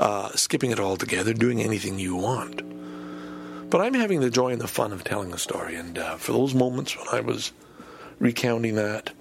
uh, 0.00 0.30
skipping 0.30 0.72
it 0.72 0.80
all 0.80 0.96
together, 0.96 1.32
doing 1.32 1.62
anything 1.62 2.00
you 2.00 2.16
want. 2.16 2.60
But 3.70 3.82
I'm 3.82 3.94
having 3.94 4.20
the 4.20 4.30
joy 4.30 4.50
and 4.50 4.60
the 4.60 4.66
fun 4.66 4.92
of 4.92 5.04
telling 5.04 5.32
a 5.32 5.38
story, 5.38 5.76
and 5.76 5.96
uh, 5.96 6.16
for 6.16 6.32
those 6.32 6.54
moments 6.54 6.98
when 6.98 7.06
I 7.12 7.20
was 7.20 7.52
recounting 8.18 8.74
that, 8.74 9.12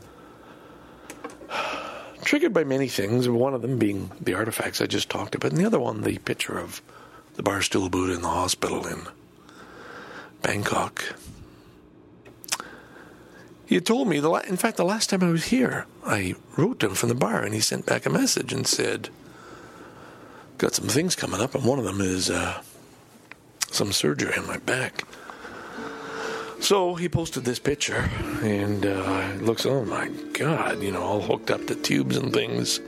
triggered 2.24 2.54
by 2.54 2.64
many 2.64 2.88
things, 2.88 3.30
one 3.30 3.54
of 3.54 3.62
them 3.62 3.78
being 3.78 4.10
the 4.20 4.34
artifacts 4.34 4.82
I 4.82 4.88
just 4.88 5.10
talked 5.10 5.36
about, 5.36 5.52
and 5.52 5.62
the 5.62 5.66
other 5.66 5.80
one, 5.80 6.02
the 6.02 6.18
picture 6.18 6.58
of 6.58 6.82
the 7.36 7.44
Barstool 7.44 7.92
Buddha 7.92 8.14
in 8.14 8.24
the 8.24 8.28
hospital 8.28 8.88
in 8.88 9.04
Bangkok. 10.42 11.14
Had 13.76 13.86
told 13.86 14.08
me, 14.10 14.20
the 14.20 14.30
la- 14.30 14.40
in 14.40 14.58
fact, 14.58 14.76
the 14.76 14.84
last 14.84 15.10
time 15.10 15.24
I 15.24 15.30
was 15.30 15.46
here, 15.46 15.86
I 16.06 16.36
wrote 16.58 16.82
to 16.82 16.88
him 16.88 16.96
from 16.96 17.10
the 17.10 17.16
bar, 17.16 17.42
and 17.42 17.54
he 17.54 17.62
sent 17.62 17.86
back 17.86 18.06
a 18.06 18.10
message 18.10 18.52
and 18.52 18.68
said, 18.68 19.10
Got 20.58 20.76
some 20.76 20.88
things 20.88 21.16
coming 21.16 21.40
up, 21.40 21.56
and 21.56 21.64
one 21.64 21.80
of 21.80 21.86
them 21.86 22.02
is 22.02 22.30
uh, 22.30 22.62
some 23.72 23.94
surgery 23.94 24.38
on 24.38 24.46
my 24.46 24.58
back. 24.58 25.06
So 26.60 26.96
he 26.96 27.10
posted 27.10 27.46
this 27.46 27.60
picture, 27.60 28.10
and 28.44 28.86
uh, 28.86 29.32
it 29.36 29.42
looks, 29.42 29.66
oh 29.66 29.86
my 29.86 30.10
God, 30.34 30.84
you 30.84 30.92
know, 30.92 31.02
all 31.02 31.22
hooked 31.22 31.50
up 31.50 31.66
to 31.68 31.76
tubes 31.76 32.18
and 32.18 32.34
things. 32.34 32.80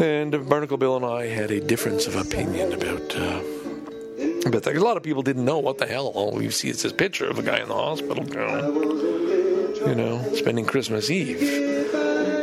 And 0.00 0.48
Barnacle 0.48 0.76
Bill 0.76 0.96
and 0.96 1.04
I 1.04 1.26
had 1.26 1.50
a 1.50 1.60
difference 1.60 2.06
of 2.06 2.14
opinion 2.14 2.72
about. 2.72 3.16
Uh, 3.16 3.40
but 4.48 4.66
a 4.66 4.80
lot 4.80 4.96
of 4.96 5.02
people 5.02 5.22
didn't 5.22 5.44
know 5.44 5.58
what 5.58 5.78
the 5.78 5.86
hell. 5.86 6.06
All 6.08 6.42
you 6.42 6.50
see 6.50 6.68
is 6.68 6.82
this 6.82 6.92
picture 6.92 7.28
of 7.28 7.38
a 7.38 7.42
guy 7.42 7.58
in 7.60 7.68
the 7.68 7.74
hospital, 7.74 8.24
you 9.86 9.94
know, 9.94 10.22
spending 10.34 10.64
Christmas 10.64 11.10
Eve. 11.10 11.42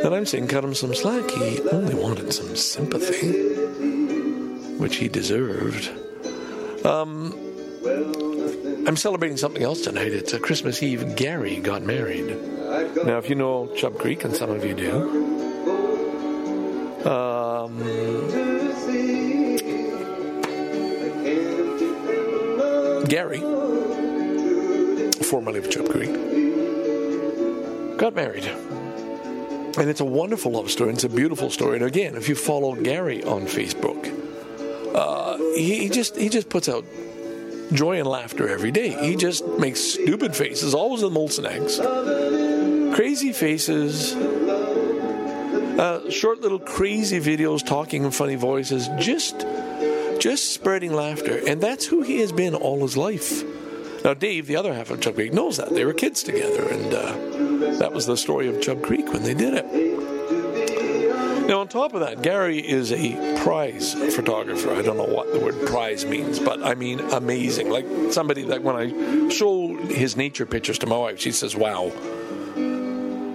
And 0.04 0.14
I'm 0.14 0.26
saying, 0.26 0.48
cut 0.48 0.62
him 0.64 0.74
some 0.74 0.94
slack. 0.94 1.28
He 1.30 1.60
only 1.70 1.94
wanted 1.94 2.32
some 2.32 2.54
sympathy, 2.54 3.32
which 4.78 4.96
he 4.96 5.08
deserved. 5.08 5.90
Um, 6.86 7.34
I'm 8.86 8.96
celebrating 8.96 9.36
something 9.36 9.62
else 9.62 9.82
tonight. 9.82 10.12
It's 10.12 10.32
a 10.32 10.38
Christmas 10.38 10.82
Eve. 10.82 11.16
Gary 11.16 11.56
got 11.58 11.82
married. 11.82 12.28
Now, 13.04 13.18
if 13.18 13.28
you 13.28 13.34
know 13.34 13.68
Chub 13.74 13.98
Creek, 13.98 14.24
and 14.24 14.34
some 14.34 14.50
of 14.50 14.64
you 14.64 14.74
do, 14.74 15.02
um, 17.08 17.78
Gary, 23.08 23.40
formerly 25.24 25.58
of 25.58 25.70
Chub 25.70 25.88
Creek, 25.88 26.12
got 27.98 28.14
married. 28.14 28.44
And 29.78 29.88
it's 29.88 30.00
a 30.00 30.04
wonderful 30.04 30.52
love 30.52 30.70
story. 30.70 30.92
It's 30.92 31.04
a 31.04 31.08
beautiful 31.08 31.50
story. 31.50 31.76
And 31.76 31.86
again, 31.86 32.16
if 32.16 32.28
you 32.28 32.34
follow 32.34 32.74
Gary 32.74 33.22
on 33.22 33.42
Facebook, 33.42 34.12
uh, 34.94 35.36
he, 35.54 35.78
he 35.80 35.88
just 35.88 36.16
he 36.16 36.28
just 36.28 36.48
puts 36.48 36.68
out 36.68 36.84
joy 37.72 37.98
and 37.98 38.08
laughter 38.08 38.48
every 38.48 38.70
day. 38.72 38.90
He 39.04 39.16
just 39.16 39.46
makes 39.58 39.80
stupid 39.80 40.34
faces, 40.34 40.74
always 40.74 41.02
with 41.02 41.12
molten 41.12 41.46
eggs, 41.46 41.78
crazy 42.96 43.32
faces, 43.32 44.14
uh, 45.78 46.10
short 46.10 46.40
little 46.40 46.58
crazy 46.58 47.20
videos, 47.20 47.64
talking 47.64 48.04
in 48.04 48.10
funny 48.10 48.34
voices, 48.34 48.88
just 48.98 49.46
just 50.18 50.52
spreading 50.52 50.92
laughter. 50.92 51.40
And 51.46 51.60
that's 51.60 51.86
who 51.86 52.02
he 52.02 52.20
has 52.20 52.32
been 52.32 52.54
all 52.54 52.80
his 52.82 52.96
life. 52.96 53.44
Now, 54.04 54.14
Dave, 54.14 54.46
the 54.46 54.56
other 54.56 54.72
half 54.74 54.90
of 54.90 55.00
Chub 55.00 55.16
Creek, 55.16 55.32
knows 55.32 55.56
that. 55.56 55.70
They 55.70 55.84
were 55.84 55.92
kids 55.92 56.22
together, 56.22 56.62
and 56.68 56.94
uh, 56.94 57.78
that 57.78 57.92
was 57.92 58.06
the 58.06 58.16
story 58.16 58.48
of 58.48 58.60
Chub 58.60 58.82
Creek 58.82 59.12
when 59.12 59.22
they 59.22 59.34
did 59.34 59.54
it. 59.54 59.66
Now, 61.48 61.60
on 61.60 61.68
top 61.68 61.94
of 61.94 62.00
that, 62.00 62.22
Gary 62.22 62.58
is 62.58 62.92
a 62.92 63.38
prize 63.42 63.94
photographer. 64.14 64.70
I 64.70 64.82
don't 64.82 64.98
know 64.98 65.04
what 65.04 65.32
the 65.32 65.40
word 65.40 65.66
prize 65.66 66.04
means, 66.04 66.38
but 66.38 66.62
I 66.62 66.74
mean 66.74 67.00
amazing. 67.00 67.70
Like 67.70 67.86
somebody 68.12 68.42
that 68.44 68.62
when 68.62 68.76
I 68.76 69.28
show 69.30 69.74
his 69.74 70.14
nature 70.14 70.44
pictures 70.44 70.78
to 70.80 70.86
my 70.86 70.98
wife, 70.98 71.18
she 71.18 71.32
says, 71.32 71.56
wow, 71.56 71.90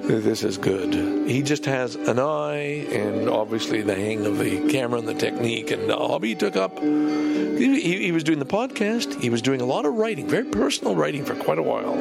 this 0.07 0.43
is 0.43 0.57
good. 0.57 0.93
He 1.29 1.41
just 1.41 1.65
has 1.65 1.95
an 1.95 2.19
eye 2.19 2.85
and 2.91 3.29
obviously 3.29 3.81
the 3.81 3.95
hang 3.95 4.25
of 4.25 4.37
the 4.37 4.69
camera 4.69 4.99
and 4.99 5.07
the 5.07 5.13
technique 5.13 5.71
and 5.71 5.89
the 5.89 5.95
hobby 5.95 6.29
he 6.29 6.35
took 6.35 6.55
up. 6.55 6.77
He, 6.79 7.79
he, 7.79 8.11
was 8.11 8.23
doing 8.23 8.39
the 8.39 8.45
podcast, 8.45 9.19
he 9.21 9.29
was 9.29 9.41
doing 9.41 9.61
a 9.61 9.65
lot 9.65 9.85
of 9.85 9.93
writing, 9.93 10.27
very 10.27 10.43
personal 10.43 10.95
writing 10.95 11.23
for 11.23 11.35
quite 11.35 11.57
a 11.57 11.63
while. 11.63 11.93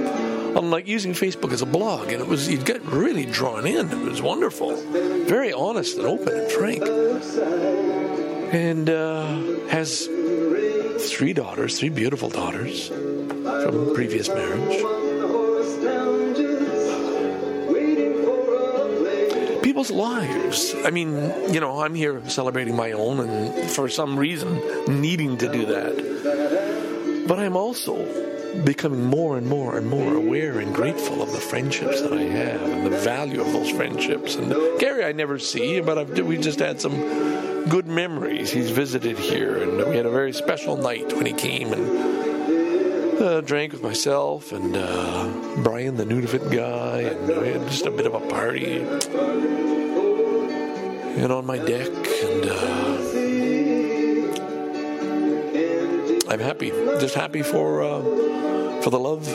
Unlike 0.58 0.88
using 0.88 1.12
Facebook 1.12 1.52
as 1.52 1.62
a 1.62 1.66
blog, 1.66 2.12
and 2.12 2.20
it 2.20 2.26
was 2.26 2.46
he'd 2.46 2.64
get 2.64 2.82
really 2.82 3.24
drawn 3.24 3.66
in. 3.66 3.88
It 3.90 4.10
was 4.10 4.20
wonderful, 4.20 4.76
very 5.24 5.52
honest 5.52 5.96
and 5.96 6.06
open 6.06 6.34
and 6.34 6.50
frank. 6.50 6.82
and 8.52 8.90
uh, 8.90 9.24
has 9.68 10.08
three 11.10 11.32
daughters, 11.32 11.78
three 11.78 11.88
beautiful 11.88 12.28
daughters 12.28 12.88
from 12.88 13.94
previous 13.94 14.28
marriage. 14.28 14.91
People's 19.72 19.90
lives. 19.90 20.74
I 20.85 20.90
mean, 20.90 21.14
you 21.50 21.58
know, 21.58 21.80
I'm 21.80 21.94
here 21.94 22.20
celebrating 22.28 22.76
my 22.76 22.92
own 22.92 23.20
and 23.20 23.70
for 23.70 23.88
some 23.88 24.18
reason 24.18 24.61
needing 25.00 25.38
to 25.38 25.50
do 25.50 25.64
that. 25.64 27.24
But 27.26 27.38
I'm 27.38 27.56
also 27.56 27.96
becoming 28.64 29.02
more 29.02 29.38
and 29.38 29.46
more 29.46 29.78
and 29.78 29.88
more 29.88 30.14
aware 30.14 30.58
and 30.58 30.74
grateful 30.74 31.22
of 31.22 31.32
the 31.32 31.38
friendships 31.38 32.02
that 32.02 32.12
I 32.12 32.20
have 32.20 32.61
and 32.61 32.85
the 32.85 32.98
value 32.98 33.40
of 33.40 33.50
those 33.54 33.70
friendships. 33.70 34.35
And 34.35 34.50
Gary, 34.78 35.06
I 35.06 35.12
never 35.12 35.38
see, 35.38 35.80
but 35.80 35.96
I've, 35.96 36.18
we 36.18 36.37
just 36.37 36.58
had 36.58 36.78
some 36.78 36.98
good 37.70 37.87
memories. 37.87 38.52
He's 38.52 38.70
visited 38.70 39.18
here, 39.18 39.56
and 39.56 39.88
we 39.88 39.96
had 39.96 40.04
a 40.04 40.11
very 40.11 40.35
special 40.35 40.76
night 40.76 41.14
when 41.14 41.24
he 41.24 41.32
came 41.32 41.72
and 41.72 42.22
uh, 43.22 43.40
drank 43.40 43.72
with 43.72 43.82
myself 43.82 44.52
and 44.52 44.76
uh, 44.76 45.62
Brian, 45.62 45.96
the 45.96 46.04
Nunavut 46.04 46.50
guy, 46.52 47.02
and 47.02 47.28
we 47.40 47.48
had 47.48 47.66
just 47.68 47.87
a 47.87 47.90
bit 47.90 48.06
of 48.06 48.14
a 48.14 48.20
party. 48.20 48.85
And 51.16 51.31
on 51.33 51.46
my 51.46 51.59
deck, 51.59 51.88
and 51.88 52.46
uh, 52.48 52.92
I'm 56.29 56.40
happy, 56.40 56.70
just 57.01 57.14
happy 57.14 57.42
for 57.42 57.83
uh, 57.83 58.03
for 58.83 58.90
the 58.90 58.98
love 58.98 59.27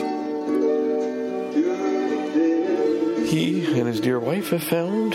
he 3.28 3.78
and 3.78 3.86
his 3.86 4.00
dear 4.00 4.18
wife 4.18 4.50
have 4.50 4.64
found, 4.64 5.14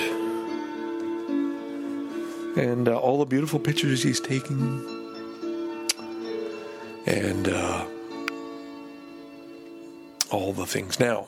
and 2.57 2.87
uh, 2.87 2.97
all 2.97 3.19
the 3.19 3.25
beautiful 3.25 3.59
pictures 3.59 4.03
he's 4.03 4.19
taking, 4.19 4.83
and. 7.05 7.47
Uh, 7.47 7.85
all 10.33 10.51
the 10.51 10.65
things. 10.65 10.99
Now, 10.99 11.27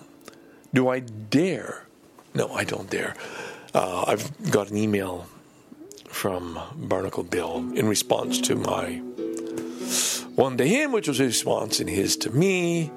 do 0.74 0.90
I 0.90 1.00
dare? 1.00 1.86
No, 2.34 2.52
I 2.52 2.64
don't 2.64 2.90
dare. 2.90 3.16
Uh, 3.76 4.06
I've 4.08 4.52
got 4.52 4.72
an 4.72 4.78
email 4.78 5.28
from 6.08 6.58
Barnacle 6.78 7.24
Bill 7.24 7.58
in 7.76 7.90
response 7.90 8.40
to 8.42 8.56
my 8.56 9.02
one 10.36 10.56
to 10.58 10.66
him, 10.66 10.94
which 10.94 11.10
was 11.10 11.20
a 11.20 11.26
response 11.26 11.82
in 11.82 11.88
his 11.90 12.16
to 12.18 12.30
me. 12.30 12.90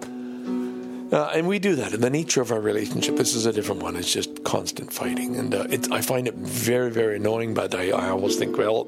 Uh, 1.10 1.30
and 1.34 1.48
we 1.48 1.58
do 1.58 1.74
that 1.74 1.94
in 1.94 2.00
the 2.00 2.10
nature 2.10 2.40
of 2.40 2.52
our 2.52 2.60
relationship. 2.60 3.16
This 3.16 3.34
is 3.34 3.44
a 3.44 3.52
different 3.52 3.82
one. 3.82 3.96
It's 3.96 4.12
just 4.12 4.44
constant 4.44 4.92
fighting, 4.92 5.34
and 5.34 5.52
uh, 5.52 5.66
I 5.90 6.00
find 6.00 6.28
it 6.28 6.34
very, 6.34 6.92
very 6.92 7.16
annoying. 7.16 7.54
But 7.54 7.74
I, 7.74 7.90
I 7.90 8.10
always 8.10 8.36
think, 8.36 8.56
well, 8.56 8.86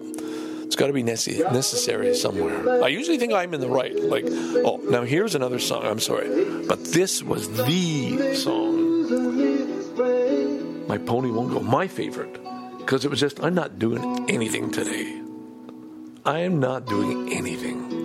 it's 0.62 0.76
got 0.76 0.86
to 0.86 0.92
be 0.92 1.02
nece- 1.02 1.52
necessary 1.52 2.14
somewhere. 2.14 2.84
I 2.84 2.88
usually 2.88 3.18
think 3.18 3.32
I'm 3.32 3.52
in 3.52 3.60
the 3.60 3.68
right. 3.68 3.98
Like, 4.00 4.26
oh, 4.28 4.80
now 4.88 5.02
here's 5.02 5.34
another 5.34 5.58
song. 5.58 5.84
I'm 5.84 5.98
sorry, 5.98 6.64
but 6.68 6.84
this 6.84 7.20
was 7.20 7.48
the 7.50 8.36
song. 8.36 8.79
My 10.90 10.98
pony 10.98 11.30
won't 11.30 11.52
go. 11.52 11.60
My 11.60 11.86
favorite, 11.86 12.36
because 12.78 13.04
it 13.04 13.12
was 13.12 13.20
just 13.20 13.40
I'm 13.44 13.54
not 13.54 13.78
doing 13.78 14.28
anything 14.28 14.72
today. 14.72 15.22
I 16.24 16.40
am 16.40 16.58
not 16.58 16.86
doing 16.86 17.32
anything. 17.32 17.99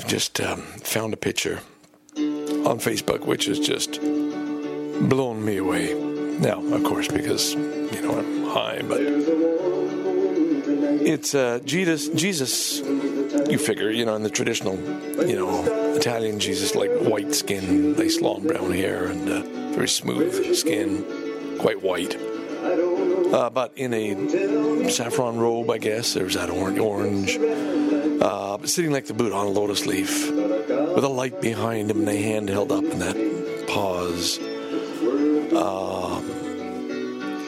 I've 0.00 0.06
just 0.06 0.40
um, 0.40 0.62
found 0.62 1.12
a 1.12 1.18
picture 1.18 1.60
on 2.16 2.78
Facebook 2.80 3.26
which 3.26 3.44
has 3.44 3.60
just 3.60 4.00
blown 4.00 5.44
me 5.44 5.58
away. 5.58 5.92
Now, 5.92 6.64
of 6.72 6.84
course, 6.84 7.06
because 7.08 7.52
you 7.52 8.00
know 8.00 8.18
I'm 8.18 8.44
high, 8.44 8.80
but 8.80 9.00
it's 11.06 11.34
uh, 11.34 11.60
Jesus. 11.66 12.08
Jesus, 12.08 12.78
you 12.80 13.58
figure, 13.58 13.90
you 13.90 14.06
know, 14.06 14.16
in 14.16 14.22
the 14.22 14.30
traditional, 14.30 14.76
you 15.28 15.36
know, 15.36 15.64
Italian 15.94 16.40
Jesus, 16.40 16.74
like 16.74 16.90
white 17.00 17.34
skin, 17.34 17.94
nice 17.94 18.22
long 18.22 18.46
brown 18.46 18.72
hair, 18.72 19.04
and 19.04 19.28
uh, 19.28 19.42
very 19.74 19.88
smooth 19.88 20.56
skin, 20.56 21.04
quite 21.58 21.82
white. 21.82 22.16
Uh, 23.34 23.50
but 23.50 23.72
in 23.76 23.92
a 23.92 24.88
saffron 24.88 25.38
robe, 25.38 25.68
I 25.68 25.76
guess. 25.76 26.14
There's 26.14 26.36
that 26.36 26.48
orange, 26.48 26.78
orange. 26.78 27.38
Sitting 28.70 28.92
like 28.92 29.06
the 29.06 29.14
Buddha 29.14 29.34
on 29.34 29.46
a 29.46 29.50
lotus 29.50 29.84
leaf, 29.84 30.30
with 30.30 31.02
a 31.02 31.08
light 31.08 31.40
behind 31.40 31.90
him 31.90 31.98
and 31.98 32.08
a 32.08 32.16
hand 32.16 32.48
held 32.48 32.70
up 32.70 32.84
in 32.84 33.00
that 33.00 33.66
pause. 33.66 34.38
Um, 35.52 36.30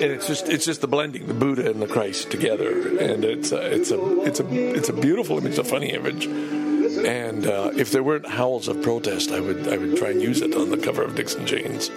and 0.02 0.10
it's 0.10 0.26
just 0.26 0.48
it's 0.48 0.64
just 0.64 0.80
the 0.80 0.88
blending 0.88 1.28
the 1.28 1.34
Buddha 1.34 1.70
and 1.70 1.80
the 1.80 1.86
Christ 1.86 2.32
together, 2.32 2.98
and 2.98 3.24
it's 3.24 3.52
a, 3.52 3.72
it's 3.72 3.92
a 3.92 4.22
it's 4.22 4.40
a 4.40 4.76
it's 4.76 4.88
a 4.88 4.92
beautiful 4.92 5.38
image, 5.38 5.58
a 5.58 5.64
funny 5.64 5.92
image. 5.92 6.26
And 6.26 7.46
uh, 7.46 7.70
if 7.76 7.92
there 7.92 8.02
weren't 8.02 8.26
howls 8.26 8.66
of 8.66 8.82
protest, 8.82 9.30
I 9.30 9.38
would 9.38 9.68
I 9.68 9.76
would 9.76 9.96
try 9.96 10.10
and 10.10 10.20
use 10.20 10.42
it 10.42 10.56
on 10.56 10.70
the 10.70 10.76
cover 10.76 11.04
of 11.04 11.14
Dixon 11.14 11.46
Janes, 11.46 11.88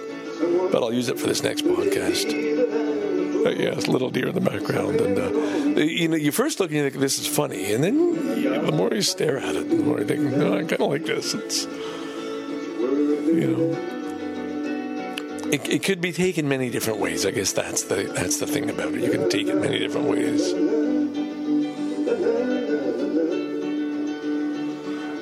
but 0.70 0.84
I'll 0.84 0.94
use 0.94 1.08
it 1.08 1.18
for 1.18 1.26
this 1.26 1.42
next 1.42 1.64
podcast. 1.64 2.30
Uh, 3.44 3.50
yes, 3.50 3.88
little 3.88 4.10
deer 4.10 4.28
in 4.28 4.34
the 4.36 4.40
background, 4.40 5.00
and 5.00 5.18
uh, 5.18 5.80
you 5.80 6.06
know, 6.06 6.16
you 6.16 6.30
first 6.30 6.60
look 6.60 6.70
and 6.70 6.76
you 6.76 6.90
think 6.90 7.00
this 7.00 7.18
is 7.18 7.26
funny, 7.26 7.72
and 7.72 7.82
then 7.82 8.25
the 8.66 8.72
more 8.72 8.92
you 8.92 9.02
stare 9.02 9.38
at 9.38 9.54
it, 9.54 9.68
the 9.68 9.76
more 9.76 10.00
you 10.00 10.04
think, 10.04 10.20
no, 10.22 10.54
I 10.54 10.64
kind 10.64 10.72
of 10.72 10.80
like 10.80 11.06
this. 11.06 11.34
It's 11.34 11.64
you 11.64 13.56
know. 13.56 13.92
It, 15.52 15.68
it 15.68 15.82
could 15.84 16.00
be 16.00 16.12
taken 16.12 16.48
many 16.48 16.70
different 16.70 16.98
ways. 16.98 17.24
I 17.24 17.30
guess 17.30 17.52
that's 17.52 17.84
the 17.84 18.10
that's 18.14 18.38
the 18.38 18.46
thing 18.46 18.68
about 18.68 18.92
it. 18.94 19.00
You 19.00 19.10
can 19.10 19.30
take 19.30 19.46
it 19.46 19.54
many 19.54 19.78
different 19.78 20.08
ways. 20.08 20.52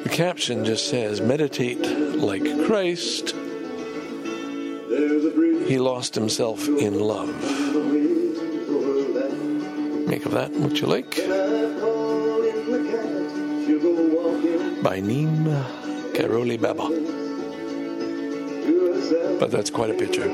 The 0.05 0.11
caption 0.11 0.65
just 0.65 0.89
says, 0.89 1.21
"Meditate 1.21 1.81
like 2.17 2.43
Christ." 2.65 3.35
He 5.67 5.79
lost 5.79 6.15
himself 6.15 6.67
in 6.69 6.99
love. 6.99 7.29
Make 10.09 10.25
of 10.25 10.33
that 10.33 10.51
what 10.53 10.81
you 10.81 10.87
like. 10.87 11.19
Neem 15.01 15.47
Karoli 16.15 16.61
Baba. 16.61 16.89
But 19.39 19.51
that's 19.51 19.71
quite 19.71 19.91
a 19.91 19.95
picture. 19.95 20.31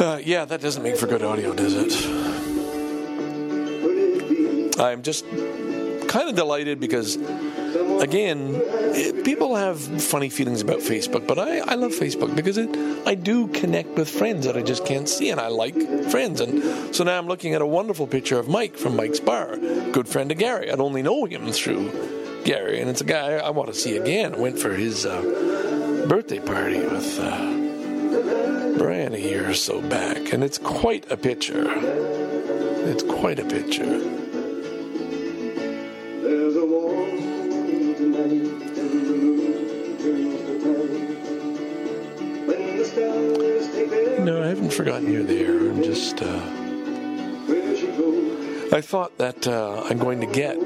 Uh, 0.00 0.18
yeah, 0.24 0.44
that 0.44 0.60
doesn't 0.60 0.82
make 0.82 0.96
for 0.96 1.06
good 1.06 1.22
audio, 1.22 1.54
does 1.54 1.74
it? 1.74 1.92
I'm 4.80 5.02
just 5.02 5.24
kind 6.08 6.28
of 6.28 6.34
delighted 6.34 6.80
because, 6.80 7.16
again, 8.00 8.60
it, 8.96 9.24
people 9.24 9.54
have 9.54 9.80
funny 10.02 10.28
feelings 10.28 10.60
about 10.60 10.78
Facebook, 10.78 11.26
but 11.26 11.38
I, 11.38 11.58
I 11.58 11.74
love 11.74 11.92
Facebook 11.92 12.34
because 12.34 12.58
it, 12.58 12.74
I 13.06 13.14
do 13.14 13.46
connect 13.48 13.90
with 13.90 14.08
friends 14.08 14.46
that 14.46 14.56
I 14.56 14.62
just 14.62 14.84
can't 14.84 15.08
see, 15.08 15.30
and 15.30 15.40
I 15.40 15.48
like 15.48 15.76
friends. 16.10 16.40
And 16.40 16.94
so 16.94 17.04
now 17.04 17.16
I'm 17.18 17.28
looking 17.28 17.54
at 17.54 17.62
a 17.62 17.66
wonderful 17.66 18.06
picture 18.06 18.38
of 18.38 18.48
Mike 18.48 18.76
from 18.76 18.96
Mike's 18.96 19.20
Bar, 19.20 19.56
good 19.92 20.08
friend 20.08 20.32
of 20.32 20.38
Gary. 20.38 20.70
I'd 20.70 20.80
only 20.80 21.02
know 21.02 21.24
him 21.24 21.52
through 21.52 22.13
Gary, 22.44 22.80
and 22.80 22.90
it's 22.90 23.00
a 23.00 23.04
guy 23.04 23.34
I 23.34 23.50
want 23.50 23.72
to 23.72 23.74
see 23.74 23.96
again. 23.96 24.34
I 24.34 24.38
went 24.38 24.58
for 24.58 24.74
his. 24.74 25.06
Uh, 25.06 25.54
birthday 26.06 26.38
party 26.38 26.80
with 26.80 27.18
uh, 27.18 28.76
Brian 28.76 29.14
a 29.14 29.18
year 29.18 29.48
or 29.48 29.54
so 29.54 29.80
back, 29.80 30.32
and 30.34 30.44
it's 30.44 30.58
quite 30.58 31.10
a 31.10 31.16
picture. 31.16 31.64
It's 32.86 33.02
quite 33.02 33.38
a 33.38 33.44
picture. 33.44 33.86
There's 36.20 36.56
a 36.56 36.66
warm 36.66 37.20
tonight 37.94 38.30
and 38.30 38.76
the 38.76 39.14
moon 39.14 39.96
turns 39.98 40.42
to. 40.44 40.64
When 42.46 42.76
the 42.76 42.84
stars 42.84 43.66
take 43.74 43.90
their 43.90 44.20
No, 44.20 44.42
I 44.42 44.48
haven't 44.48 44.72
forgotten 44.72 45.10
you're 45.10 45.22
there. 45.22 45.56
I'm 45.70 45.82
just. 45.82 46.20
Uh, 46.20 46.40
where 47.46 47.76
she 47.76 47.86
goes, 47.86 48.72
I 48.74 48.82
thought 48.82 49.16
that 49.18 49.48
uh, 49.48 49.84
I'm 49.88 49.98
going 49.98 50.20
to 50.20 50.26
get 50.26 50.58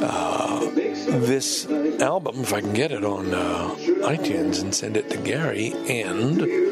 uh, 0.00 0.70
this 0.70 1.66
album, 2.00 2.40
if 2.40 2.52
I 2.52 2.60
can 2.60 2.72
get 2.72 2.92
it 2.92 3.04
on 3.04 3.32
uh, 3.34 3.74
iTunes, 4.02 4.60
and 4.62 4.74
send 4.74 4.96
it 4.96 5.10
to 5.10 5.16
Gary 5.18 5.72
and. 5.88 6.68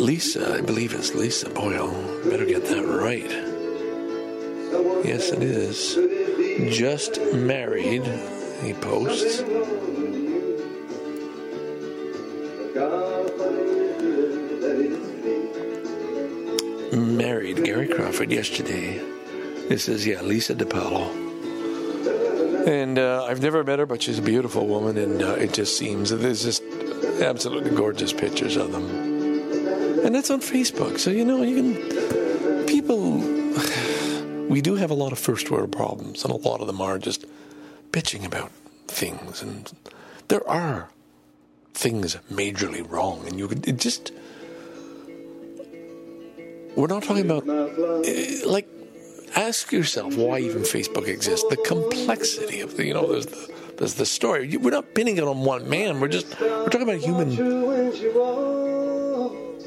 Lisa, 0.00 0.54
I 0.56 0.60
believe 0.62 0.94
it's 0.94 1.14
Lisa 1.14 1.48
Boyle. 1.48 1.92
Better 2.28 2.44
get 2.44 2.64
that 2.66 2.84
right. 2.84 3.30
Yes, 5.04 5.30
it 5.30 5.42
is. 5.42 5.96
Just 6.76 7.20
married, 7.32 8.04
he 8.62 8.72
posts. 8.74 9.42
Yesterday. 18.30 18.98
This 19.68 19.88
is, 19.88 20.06
yeah, 20.06 20.20
Lisa 20.22 20.54
DePaulo. 20.54 21.22
And 22.66 22.98
uh, 22.98 23.24
I've 23.24 23.42
never 23.42 23.64
met 23.64 23.78
her, 23.78 23.86
but 23.86 24.02
she's 24.02 24.18
a 24.18 24.22
beautiful 24.22 24.66
woman, 24.66 24.96
and 24.96 25.22
uh, 25.22 25.32
it 25.32 25.52
just 25.52 25.76
seems 25.76 26.10
there's 26.10 26.44
just 26.44 26.62
absolutely 27.20 27.70
gorgeous 27.70 28.12
pictures 28.12 28.56
of 28.56 28.70
them. 28.72 28.84
And 30.04 30.14
that's 30.14 30.30
on 30.30 30.40
Facebook, 30.40 30.98
so 30.98 31.10
you 31.10 31.24
know, 31.24 31.42
you 31.42 31.56
can. 31.56 32.66
People. 32.66 33.20
We 34.48 34.60
do 34.60 34.74
have 34.74 34.90
a 34.90 34.94
lot 34.94 35.12
of 35.12 35.18
first 35.18 35.50
world 35.50 35.72
problems, 35.72 36.24
and 36.24 36.32
a 36.32 36.36
lot 36.36 36.60
of 36.60 36.66
them 36.66 36.82
are 36.82 36.98
just 36.98 37.24
bitching 37.90 38.26
about 38.26 38.50
things. 38.86 39.40
And 39.40 39.72
there 40.28 40.46
are 40.46 40.90
things 41.72 42.16
majorly 42.30 42.84
wrong, 42.86 43.26
and 43.26 43.38
you 43.38 43.48
could 43.48 43.80
just. 43.80 44.12
We're 46.82 46.88
not 46.88 47.04
talking 47.04 47.30
about 47.30 47.46
eh, 48.04 48.40
like 48.44 48.66
ask 49.36 49.70
yourself 49.70 50.16
why 50.16 50.40
even 50.40 50.62
Facebook 50.62 51.06
exists. 51.06 51.46
The 51.48 51.56
complexity 51.58 52.60
of 52.60 52.76
the 52.76 52.84
you 52.84 52.92
know 52.92 53.06
there's 53.06 53.26
the 53.26 53.54
there's 53.76 53.94
the 53.94 54.04
story. 54.04 54.56
We're 54.56 54.72
not 54.72 54.92
pinning 54.92 55.16
it 55.16 55.22
on 55.22 55.44
one 55.44 55.70
man. 55.70 56.00
We're 56.00 56.08
just 56.08 56.26
we're 56.40 56.70
talking 56.70 56.82
about 56.82 56.98
human 56.98 57.36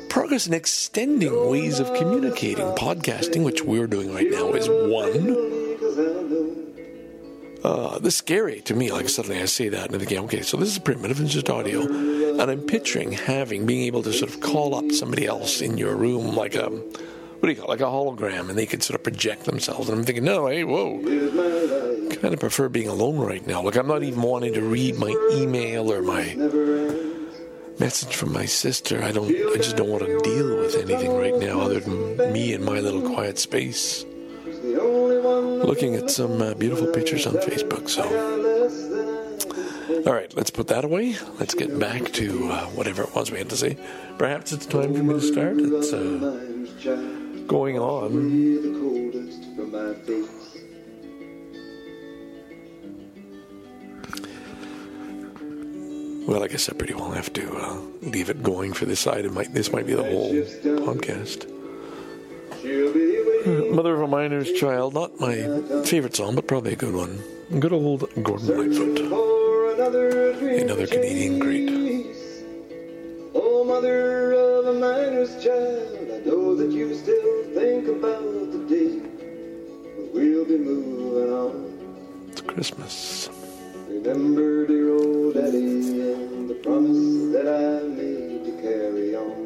progress 0.10 0.45
and 0.45 0.56
extending 0.56 1.49
ways 1.49 1.80
of 1.80 1.93
communicating. 1.93 2.65
Podcasting, 2.75 3.45
which 3.45 3.63
we're 3.63 3.88
doing 3.88 4.13
right 4.13 4.30
now, 4.30 4.51
is 4.51 4.67
one. 4.67 5.56
Uh, 7.63 7.97
this 7.99 8.13
is 8.13 8.17
scary 8.17 8.60
to 8.60 8.75
me. 8.75 8.91
Like 8.91 9.08
suddenly 9.08 9.41
I 9.41 9.45
say 9.45 9.69
that 9.69 9.89
and 9.89 9.95
I 9.95 10.06
think, 10.06 10.21
okay, 10.25 10.41
so 10.41 10.58
this 10.58 10.67
is 10.67 10.80
primitive 10.80 11.21
and 11.21 11.30
just 11.30 11.49
audio, 11.49 11.80
and 12.39 12.52
I'm 12.52 12.62
picturing 12.62 13.12
having 13.12 13.65
being 13.65 13.86
able 13.86 14.04
to 14.04 14.13
sort 14.13 14.34
of 14.34 14.41
call 14.41 14.76
up 14.76 14.91
somebody 14.91 15.26
else 15.26 15.62
in 15.62 15.78
your 15.78 15.95
room 15.95 16.36
like 16.36 16.56
a 16.56 16.69
what 16.69 17.50
do 17.50 17.50
you 17.50 17.56
call 17.56 17.65
it, 17.65 17.69
like 17.69 17.82
a 17.82 17.84
hologram, 17.84 18.50
and 18.50 18.58
they 18.58 18.65
could 18.65 18.82
sort 18.82 18.95
of 18.95 19.04
project 19.04 19.43
themselves. 19.43 19.89
And 19.89 20.00
I'm 20.00 20.06
thinking, 20.06 20.24
no, 20.24 20.48
hey, 20.48 20.63
whoa. 20.63 21.00
kind 22.15 22.34
of 22.34 22.39
prefer 22.39 22.69
being 22.69 22.88
alone 22.88 23.17
right 23.17 23.45
now. 23.45 23.62
Like 23.62 23.76
I'm 23.76 23.88
not 23.88 24.04
even 24.04 24.21
wanting 24.21 24.54
to 24.54 24.62
read 24.62 24.98
my 24.98 25.15
email 25.34 25.91
or 25.91 26.02
my 26.02 26.34
message 27.80 28.15
from 28.15 28.32
my 28.32 28.45
sister. 28.45 29.04
I 29.04 29.12
don't. 29.12 29.30
I 29.30 29.58
just 29.58 29.76
don't 29.76 29.89
want 29.89 30.06
to 30.06 30.19
deal 30.19 30.58
with 30.58 30.76
anything 30.76 31.15
right 31.15 31.36
now 31.36 31.62
other 31.62 31.80
than 31.80 32.34
me 32.34 32.54
in 32.54 32.63
my 32.63 32.80
little 32.80 33.02
quiet 33.02 33.38
space, 33.38 34.06
looking 34.63 35.95
at 35.95 36.10
some 36.10 36.41
uh, 36.41 36.54
beautiful 36.56 36.88
pictures 36.88 37.28
on 37.28 37.34
Facebook. 37.36 37.89
So, 37.89 38.04
all 40.06 40.13
right, 40.13 40.32
let's 40.36 40.52
put 40.52 40.68
that 40.68 40.86
away. 40.86 41.15
Let's 41.39 41.56
get 41.56 41.80
back 41.80 42.12
to 42.13 42.50
uh, 42.52 42.65
whatever 42.68 43.04
it 43.04 43.15
was 43.15 43.32
we 43.32 43.39
had 43.39 43.50
to 43.50 43.58
say. 43.58 43.78
Perhaps 44.18 44.52
it's 44.52 44.65
time 44.65 44.94
for 44.94 45.04
me 45.04 45.13
to 45.15 45.22
start. 45.22 45.56
It's 45.58 45.94
uh, 45.94 47.44
going 47.48 47.80
on. 47.80 48.12
Well, 56.28 56.44
I 56.44 56.48
guess 56.48 56.70
I 56.70 56.74
pretty 56.74 56.94
well 56.96 57.12
have 57.12 57.32
to 57.34 57.56
uh, 57.56 57.80
leave 58.02 58.30
it 58.30 58.41
going 58.41 58.74
for 58.74 58.86
this 58.86 59.00
side. 59.00 59.26
It 59.26 59.34
might. 59.34 59.54
This 59.54 59.72
might 59.72 59.88
be 59.88 59.94
the 59.94 60.04
whole 60.04 60.34
podcast. 60.86 61.52
Mother 63.72 63.94
of 63.94 64.02
a 64.02 64.08
Miner's 64.08 64.52
Child, 64.54 64.96
not 64.96 65.20
my 65.20 65.36
favorite 65.84 66.15
song, 66.15 66.34
but 66.36 66.48
probably 66.48 66.74
a 66.74 66.76
good 66.76 66.96
one. 66.96 67.22
Good 67.60 67.74
old 67.74 68.10
Gordon 68.24 68.58
Lightfoot. 68.58 69.35
Another. 69.86 70.32
Another 70.32 70.88
Canadian 70.88 71.39
great. 71.39 71.69
Oh, 73.34 73.63
mother 73.63 74.34
of 74.34 74.67
a 74.67 74.74
miner's 74.74 75.43
child, 75.43 76.10
I 76.12 76.19
know 76.28 76.56
that 76.56 76.71
you 76.71 76.95
still 76.95 77.43
think 77.54 77.88
about 77.88 78.52
the 78.52 78.65
day 78.67 78.98
when 79.95 80.12
we'll 80.13 80.45
be 80.45 80.58
moving 80.58 81.34
on. 81.34 82.30
It's 82.32 82.41
Christmas. 82.41 83.30
Remember 83.88 84.65
dear 84.65 84.93
old 84.95 85.36
daddy 85.36 86.13
and 86.13 86.50
the 86.50 86.56
promise 86.56 87.34
that 87.34 87.48
I 87.48 87.88
made 87.88 88.45
to 88.45 88.52
carry 88.62 89.15
on. 89.15 89.45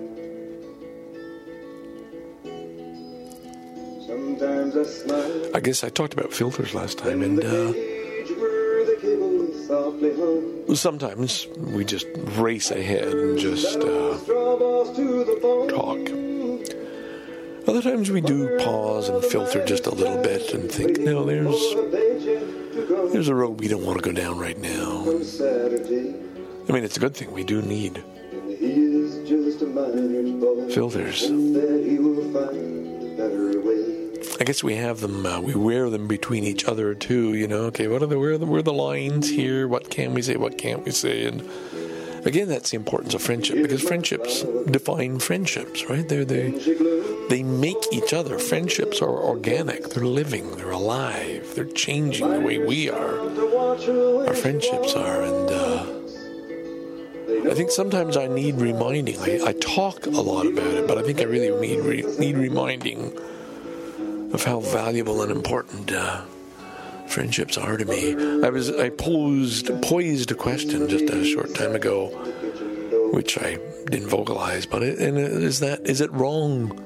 Sometimes 4.08 4.78
I 4.78 4.84
smile. 4.84 5.56
I 5.56 5.60
guess 5.60 5.84
I 5.84 5.90
talked 5.90 6.14
about 6.14 6.32
filters 6.32 6.74
last 6.74 6.98
time, 6.98 7.22
and 7.24 7.44
uh, 7.44 7.74
sometimes 10.76 11.48
we 11.58 11.86
just 11.86 12.08
race 12.38 12.72
ahead 12.72 13.08
and 13.08 13.38
just 13.38 13.78
uh, 13.78 14.18
talk. 15.68 16.00
Other 17.68 17.82
times 17.82 18.10
we 18.10 18.22
do 18.22 18.58
pause 18.60 19.10
and 19.10 19.24
filter 19.24 19.64
just 19.66 19.86
a 19.86 19.94
little 19.94 20.22
bit 20.24 20.54
and 20.54 20.72
think, 20.72 21.00
no, 21.00 21.24
there's 21.26 21.76
there's 23.14 23.28
a 23.28 23.36
road 23.36 23.60
we 23.60 23.68
don't 23.68 23.86
want 23.86 24.02
to 24.02 24.04
go 24.04 24.12
down 24.12 24.38
right 24.38 24.58
now. 24.58 25.02
I 26.68 26.72
mean, 26.72 26.84
it's 26.84 26.98
a 26.98 27.00
good 27.00 27.16
thing 27.16 27.32
we 27.32 27.44
do 27.44 27.62
need 27.62 28.04
filters. 30.74 31.30
I 34.40 34.44
guess 34.46 34.64
we 34.64 34.76
have 34.76 35.00
them. 35.02 35.26
Uh, 35.26 35.42
we 35.42 35.54
wear 35.56 35.90
them 35.90 36.08
between 36.08 36.44
each 36.44 36.66
other 36.66 36.94
too. 36.96 37.34
You 37.34 37.48
know, 37.48 37.64
okay, 37.66 37.88
what 37.88 38.02
are 38.02 38.06
the 38.06 38.18
where 38.18 38.32
are 38.32 38.38
the 38.38 38.46
where 38.46 38.60
are 38.60 38.64
the 38.64 38.74
lines 38.74 39.30
here? 39.30 39.68
What 39.68 39.79
can 40.04 40.14
we 40.14 40.22
say? 40.22 40.38
What 40.38 40.58
can't 40.58 40.86
we 40.86 40.92
say? 40.92 41.26
And 41.26 41.42
again, 42.26 42.48
that's 42.48 42.72
the 42.72 42.78
importance 42.78 43.14
of 43.14 43.22
friendship 43.22 43.62
because 43.62 43.82
friendships 43.82 44.44
define 44.70 45.20
friendships, 45.20 45.90
right? 45.90 46.08
They're 46.08 46.26
they 46.26 46.52
they 47.30 47.44
make 47.44 47.82
each 47.92 48.14
other. 48.14 48.40
Friendships 48.40 49.02
are 49.02 49.10
organic. 49.10 49.90
They're 49.90 50.06
living. 50.06 50.56
They're 50.56 50.72
alive. 50.72 51.54
They're 51.56 51.66
changing 51.66 52.32
the 52.32 52.40
way 52.40 52.58
we 52.58 52.90
are. 52.90 53.20
Our 54.28 54.36
friendships 54.36 54.96
are, 54.96 55.24
and. 55.24 55.50
Uh, 55.50 55.96
I 57.50 57.54
think 57.54 57.72
sometimes 57.72 58.18
I 58.18 58.28
need 58.28 58.56
reminding. 58.56 59.18
I, 59.20 59.40
I 59.48 59.54
talk 59.54 60.06
a 60.06 60.10
lot 60.10 60.46
about 60.46 60.74
it, 60.74 60.88
but 60.88 60.98
I 60.98 61.04
think 61.04 61.20
I 61.20 61.24
really 61.24 61.50
need 61.60 62.20
need 62.20 62.38
reminding 62.38 63.18
of 64.34 64.44
how 64.44 64.60
valuable 64.60 65.22
and 65.22 65.32
important 65.32 65.92
uh, 65.92 66.22
friendships 67.10 67.58
are 67.58 67.78
to 67.78 67.86
me. 67.86 68.14
I 68.46 68.50
was 68.50 68.70
I 68.72 68.90
posed 68.90 69.70
poised 69.82 70.32
a 70.32 70.36
question 70.36 70.88
just 70.88 71.10
a 71.10 71.24
short 71.26 71.56
time 71.56 71.76
ago, 71.76 72.08
which 73.12 73.38
I 73.38 73.58
didn't 73.90 74.10
vocalize, 74.10 74.66
but 74.66 74.84
it, 74.84 75.00
and 75.00 75.18
is 75.18 75.60
that 75.60 75.86
is 75.88 76.02
it 76.02 76.12
wrong 76.12 76.80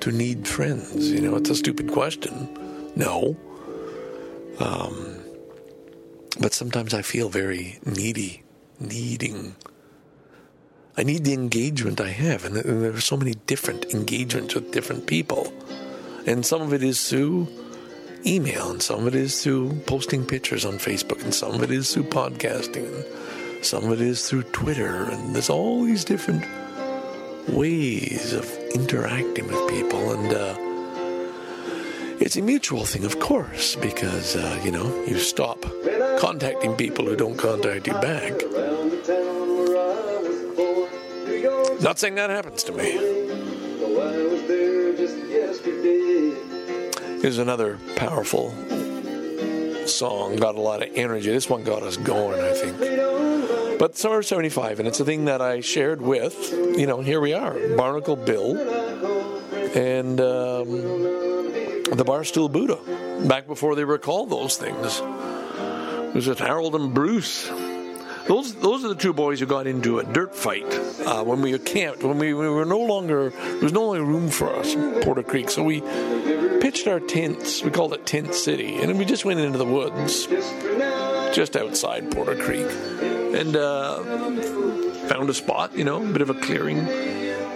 to 0.00 0.12
need 0.12 0.46
friends? 0.46 1.10
You 1.10 1.20
know, 1.20 1.36
it's 1.36 1.50
a 1.50 1.54
stupid 1.54 1.92
question. 1.92 2.48
No. 2.96 3.36
Um, 4.58 5.20
but 6.40 6.52
sometimes 6.52 6.94
I 6.94 7.02
feel 7.02 7.28
very 7.28 7.78
needy, 7.84 8.42
needing. 8.78 9.56
I 10.96 11.02
need 11.02 11.24
the 11.24 11.32
engagement 11.32 12.00
I 12.00 12.10
have, 12.10 12.44
and 12.44 12.56
there 12.56 12.94
are 12.94 13.00
so 13.00 13.16
many 13.16 13.34
different 13.46 13.92
engagements 13.92 14.54
with 14.54 14.70
different 14.70 15.06
people. 15.06 15.52
And 16.26 16.46
some 16.46 16.62
of 16.62 16.72
it 16.72 16.82
is 16.82 17.08
through 17.08 17.48
email, 18.26 18.70
and 18.70 18.82
some 18.82 19.00
of 19.00 19.06
it 19.08 19.14
is 19.14 19.42
through 19.42 19.74
posting 19.86 20.24
pictures 20.24 20.64
on 20.64 20.74
Facebook, 20.74 21.22
and 21.22 21.34
some 21.34 21.54
of 21.54 21.62
it 21.62 21.70
is 21.70 21.92
through 21.92 22.04
podcasting, 22.04 22.86
and 22.86 23.64
some 23.64 23.84
of 23.84 23.92
it 23.92 24.00
is 24.00 24.28
through 24.28 24.42
Twitter, 24.44 25.04
and 25.04 25.34
there's 25.34 25.50
all 25.50 25.84
these 25.84 26.04
different 26.04 26.44
ways 27.48 28.32
of 28.32 28.50
interacting 28.74 29.46
with 29.46 29.68
people, 29.70 30.12
and 30.12 30.32
uh, 30.32 30.54
it's 32.20 32.36
a 32.36 32.42
mutual 32.42 32.84
thing, 32.84 33.04
of 33.04 33.20
course, 33.20 33.76
because 33.76 34.36
uh, 34.36 34.60
you 34.64 34.70
know 34.70 35.04
you 35.04 35.18
stop 35.18 35.64
contacting 36.18 36.74
people 36.76 37.04
who 37.04 37.16
don't 37.16 37.36
contact 37.36 37.86
you 37.86 37.94
back. 37.94 38.32
Not 41.82 41.98
saying 41.98 42.14
that 42.14 42.30
happens 42.30 42.62
to 42.64 42.72
me. 42.72 43.23
Here's 47.24 47.38
another 47.38 47.78
powerful 47.96 48.50
song, 49.86 50.36
got 50.36 50.56
a 50.56 50.60
lot 50.60 50.82
of 50.82 50.90
energy. 50.94 51.30
This 51.30 51.48
one 51.48 51.64
got 51.64 51.82
us 51.82 51.96
going, 51.96 52.38
I 52.38 52.52
think. 52.52 53.78
But 53.78 53.96
Summer 53.96 54.22
75, 54.22 54.78
and 54.78 54.86
it's 54.86 55.00
a 55.00 55.06
thing 55.06 55.24
that 55.24 55.40
I 55.40 55.60
shared 55.60 56.02
with, 56.02 56.52
you 56.52 56.86
know, 56.86 57.00
here 57.00 57.22
we 57.22 57.32
are, 57.32 57.54
Barnacle 57.78 58.16
Bill 58.16 58.58
and 59.74 60.20
um, 60.20 60.66
the 61.96 62.04
Barstool 62.06 62.52
Buddha, 62.52 62.78
back 63.26 63.46
before 63.46 63.74
they 63.74 63.86
were 63.86 63.96
called 63.96 64.28
those 64.28 64.58
things. 64.58 65.00
It 65.00 66.14
was 66.14 66.26
with 66.26 66.40
Harold 66.40 66.74
and 66.74 66.92
Bruce. 66.92 67.48
Those 68.26 68.54
those 68.56 68.84
are 68.84 68.88
the 68.88 68.94
two 68.94 69.14
boys 69.14 69.40
who 69.40 69.46
got 69.46 69.66
into 69.66 69.98
a 69.98 70.04
dirt 70.04 70.34
fight 70.34 70.64
uh, 71.06 71.24
when 71.24 71.40
we 71.40 71.58
camped. 71.58 72.02
When 72.02 72.18
we, 72.18 72.32
we 72.32 72.48
were 72.48 72.64
no 72.64 72.80
longer 72.80 73.30
there 73.30 73.60
was 73.60 73.72
no 73.72 73.86
longer 73.86 74.04
room 74.04 74.28
for 74.28 74.54
us 74.54 74.74
in 74.74 75.02
Porter 75.02 75.22
Creek, 75.22 75.50
so 75.50 75.62
we 75.62 75.82
pitched 76.74 76.88
our 76.88 76.98
tents. 76.98 77.62
We 77.62 77.70
called 77.70 77.92
it 77.94 78.04
Tent 78.04 78.34
City, 78.34 78.78
and 78.82 78.98
we 78.98 79.04
just 79.04 79.24
went 79.24 79.38
into 79.38 79.58
the 79.58 79.64
woods 79.64 80.26
just 81.32 81.56
outside 81.56 82.10
Porter 82.10 82.34
Creek, 82.34 82.66
and 82.66 83.54
uh, 83.54 84.02
found 85.06 85.30
a 85.30 85.34
spot, 85.34 85.76
you 85.78 85.84
know, 85.84 86.02
a 86.02 86.12
bit 86.12 86.20
of 86.20 86.30
a 86.30 86.34
clearing. 86.34 86.84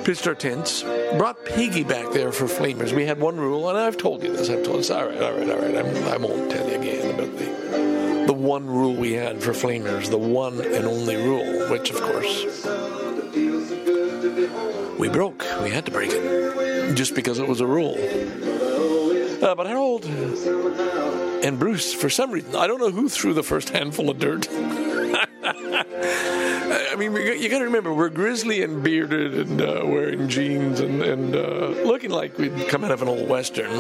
Pitched 0.04 0.28
our 0.28 0.36
tents. 0.36 0.84
Brought 1.16 1.44
Piggy 1.44 1.82
back 1.82 2.12
there 2.12 2.30
for 2.30 2.44
flamers. 2.44 2.92
We 2.92 3.06
had 3.06 3.18
one 3.18 3.38
rule, 3.38 3.68
and 3.68 3.76
I've 3.76 3.96
told 3.96 4.22
you 4.22 4.36
this. 4.36 4.50
I've 4.50 4.62
told 4.62 4.78
this. 4.78 4.90
All 4.90 5.04
right, 5.04 5.20
all 5.20 5.32
right, 5.32 5.50
all 5.50 5.58
right. 5.58 5.76
I'm, 5.76 6.04
I 6.06 6.16
won't 6.16 6.52
tell 6.52 6.68
you 6.68 6.76
again 6.76 7.12
about 7.12 7.36
the 7.36 8.24
the 8.28 8.32
one 8.32 8.68
rule 8.68 8.94
we 8.94 9.14
had 9.14 9.42
for 9.42 9.50
flamers, 9.50 10.10
the 10.10 10.18
one 10.18 10.60
and 10.60 10.84
only 10.84 11.16
rule, 11.16 11.68
which 11.70 11.90
of 11.90 12.00
course 12.00 12.44
we 14.96 15.08
broke. 15.08 15.44
We 15.60 15.70
had 15.70 15.86
to 15.86 15.90
break 15.90 16.10
it 16.12 16.94
just 16.94 17.16
because 17.16 17.40
it 17.40 17.48
was 17.48 17.60
a 17.60 17.66
rule. 17.66 17.96
Uh, 19.42 19.54
but 19.54 19.66
Harold 19.66 20.04
and 20.04 21.58
Bruce, 21.58 21.92
for 21.94 22.10
some 22.10 22.30
reason, 22.30 22.54
I 22.56 22.66
don't 22.66 22.80
know 22.80 22.90
who 22.90 23.08
threw 23.08 23.34
the 23.34 23.42
first 23.42 23.70
handful 23.70 24.10
of 24.10 24.18
dirt. 24.18 24.48
I 25.40 26.96
mean, 26.98 27.12
you 27.14 27.48
got 27.48 27.60
to 27.60 27.64
remember, 27.64 27.94
we're 27.94 28.08
grizzly 28.08 28.62
and 28.62 28.82
bearded 28.82 29.34
and 29.34 29.60
uh, 29.60 29.82
wearing 29.84 30.28
jeans 30.28 30.80
and, 30.80 31.02
and 31.02 31.36
uh, 31.36 31.68
looking 31.84 32.10
like 32.10 32.36
we'd 32.38 32.68
come 32.68 32.82
out 32.84 32.90
of 32.90 33.02
an 33.02 33.08
old 33.08 33.28
western. 33.28 33.70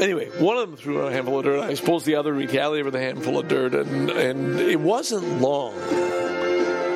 Anyway, 0.00 0.28
one 0.38 0.58
of 0.58 0.68
them 0.68 0.76
threw 0.76 0.98
a 1.06 1.10
handful 1.10 1.38
of 1.38 1.46
dirt. 1.46 1.60
I 1.60 1.72
suppose 1.74 2.04
the 2.04 2.16
other 2.16 2.32
retaliated 2.32 2.84
with 2.84 2.94
a 2.94 3.00
handful 3.00 3.38
of 3.38 3.48
dirt, 3.48 3.74
and 3.74 4.10
and 4.10 4.60
it 4.60 4.78
wasn't 4.78 5.40
long 5.40 5.74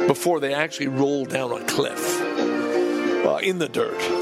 before 0.06 0.38
they 0.38 0.52
actually 0.52 0.88
rolled 0.88 1.30
down 1.30 1.50
a 1.50 1.64
cliff 1.64 2.20
uh, 3.24 3.38
in 3.42 3.58
the 3.58 3.68
dirt. 3.68 4.19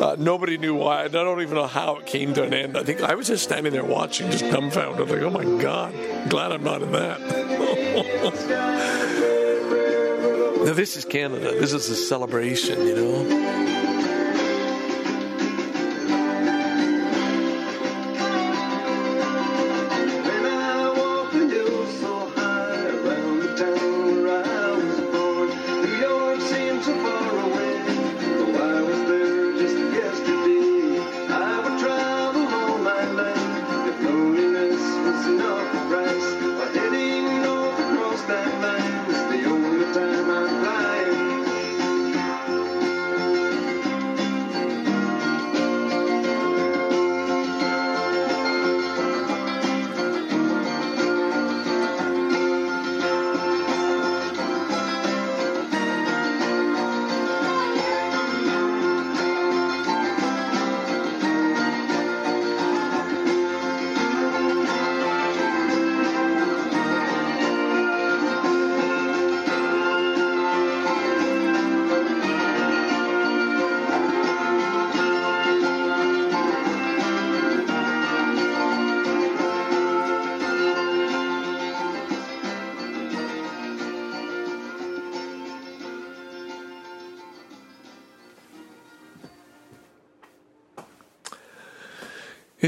Uh, 0.00 0.16
nobody 0.18 0.58
knew 0.58 0.74
why. 0.74 1.04
I 1.04 1.08
don't 1.08 1.40
even 1.40 1.54
know 1.54 1.66
how 1.66 1.96
it 1.96 2.06
came 2.06 2.34
to 2.34 2.42
an 2.42 2.52
end. 2.52 2.76
I 2.76 2.82
think 2.82 3.02
I 3.02 3.14
was 3.14 3.28
just 3.28 3.44
standing 3.44 3.72
there 3.72 3.84
watching, 3.84 4.30
just 4.30 4.44
dumbfounded, 4.50 5.08
like, 5.08 5.22
"Oh 5.22 5.30
my 5.30 5.44
God! 5.62 5.94
Glad 6.28 6.52
I'm 6.52 6.64
not 6.64 6.82
in 6.82 6.92
that." 6.92 7.20
now 10.64 10.72
this 10.72 10.96
is 10.96 11.04
Canada. 11.04 11.58
This 11.58 11.72
is 11.72 11.88
a 11.88 11.96
celebration, 11.96 12.86
you 12.86 12.94
know. 12.94 13.43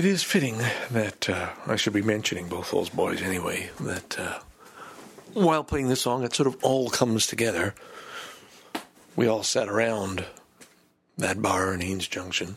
Is 0.07 0.23
fitting 0.23 0.59
that 0.91 1.29
uh, 1.29 1.51
I 1.67 1.77
should 1.77 1.93
be 1.93 2.03
mentioning 2.03 2.49
both 2.49 2.71
those 2.71 2.89
boys 2.89 3.23
anyway. 3.23 3.71
That 3.81 4.19
uh, 4.19 4.39
while 5.35 5.65
playing 5.65 5.89
this 5.89 6.03
song, 6.03 6.25
it 6.25 6.35
sort 6.35 6.47
of 6.47 6.57
all 6.63 6.89
comes 6.91 7.27
together. 7.27 7.75
We 9.15 9.27
all 9.27 9.43
sat 9.43 9.69
around 9.69 10.25
that 11.19 11.43
bar 11.43 11.73
in 11.75 11.81
Haines 11.81 12.09
Junction. 12.09 12.57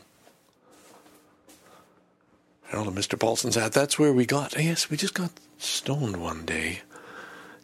Harold 2.68 2.88
and 2.88 2.98
Mr. 2.98 3.20
Paulson's 3.20 3.58
at. 3.58 3.74
That's 3.74 3.98
where 3.98 4.14
we 4.14 4.26
got. 4.26 4.58
Yes, 4.58 4.90
we 4.90 4.98
just 4.98 5.14
got 5.14 5.32
stoned 5.58 6.18
one 6.18 6.46
day, 6.46 6.82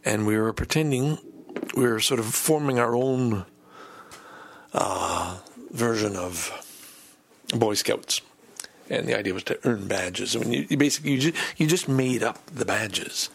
and 0.03 0.25
we 0.25 0.37
were 0.37 0.53
pretending 0.53 1.17
we 1.75 1.83
were 1.83 1.99
sort 1.99 2.19
of 2.19 2.25
forming 2.25 2.79
our 2.79 2.95
own 2.95 3.45
uh, 4.73 5.37
version 5.71 6.15
of 6.15 6.51
Boy 7.53 7.75
Scouts 7.75 8.21
and 8.89 9.07
the 9.07 9.17
idea 9.17 9.33
was 9.33 9.43
to 9.43 9.59
earn 9.63 9.87
badges. 9.87 10.35
I 10.35 10.39
mean, 10.39 10.51
you, 10.51 10.67
you 10.69 10.77
basically 10.77 11.11
you 11.11 11.19
just, 11.19 11.37
you 11.57 11.67
just 11.67 11.87
made 11.87 12.23
up 12.23 12.45
the 12.47 12.65
badges. 12.65 13.29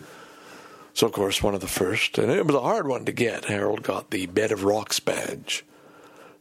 So 0.94 1.07
of 1.07 1.12
course, 1.12 1.42
one 1.42 1.55
of 1.55 1.61
the 1.61 1.68
first, 1.68 2.18
and 2.18 2.30
it 2.30 2.46
was 2.46 2.55
a 2.55 2.61
hard 2.61 2.86
one 2.86 3.05
to 3.05 3.12
get. 3.12 3.46
Harold 3.46 3.82
got 3.82 4.11
the 4.11 4.26
Bed 4.26 4.53
of 4.53 4.64
Rocks 4.64 5.01
badge. 5.01 5.64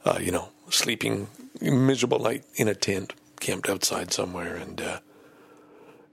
Uh, 0.06 0.18
you 0.22 0.32
know, 0.32 0.50
sleeping 0.70 1.28
miserable 1.62 2.20
night 2.20 2.44
in 2.56 2.68
a 2.68 2.76
tent, 2.76 3.14
camped 3.40 3.70
outside 3.70 4.12
somewhere, 4.14 4.56
and 4.56 4.82
uh, 4.82 5.00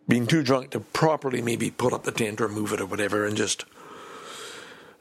being 0.09 0.27
too 0.27 0.43
drunk 0.43 0.71
to 0.71 0.81
properly 0.81 1.41
maybe 1.41 1.71
put 1.71 1.93
up 1.93 2.05
the 2.05 2.13
tent 2.13 2.41
or 2.41 2.49
move 2.49 2.73
it 2.73 2.81
or 2.81 2.87
whatever, 2.87 3.25
and 3.25 3.37
just 3.37 3.65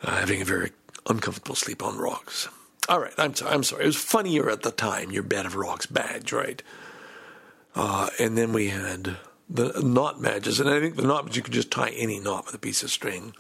uh, 0.03 0.17
having 0.17 0.41
a 0.41 0.45
very 0.45 0.71
uncomfortable 1.07 1.55
sleep 1.55 1.83
on 1.83 1.97
rocks. 1.97 2.47
All 2.87 2.99
right, 2.99 3.13
I'm 3.17 3.33
sorry. 3.33 3.51
I'm 3.51 3.63
sorry. 3.63 3.83
It 3.83 3.87
was 3.87 3.95
funnier 3.95 4.49
at 4.49 4.61
the 4.61 4.71
time. 4.71 5.11
Your 5.11 5.23
Bed 5.23 5.45
of 5.45 5.55
Rocks 5.55 5.87
badge, 5.87 6.31
right? 6.31 6.61
Uh, 7.76 8.09
and 8.19 8.38
then 8.38 8.53
we 8.53 8.69
had 8.69 9.17
the 9.49 9.82
knot 9.82 10.21
badges, 10.21 10.59
and 10.59 10.69
I 10.69 10.80
think 10.80 10.95
the 10.95 11.03
knot 11.05 11.26
badge 11.26 11.36
you 11.36 11.43
could 11.43 11.53
just 11.53 11.71
tie 11.71 11.89
any 11.89 12.19
knot 12.19 12.45
with 12.45 12.55
a 12.55 12.59
piece 12.59 12.84
of 12.84 12.89
string. 12.89 13.34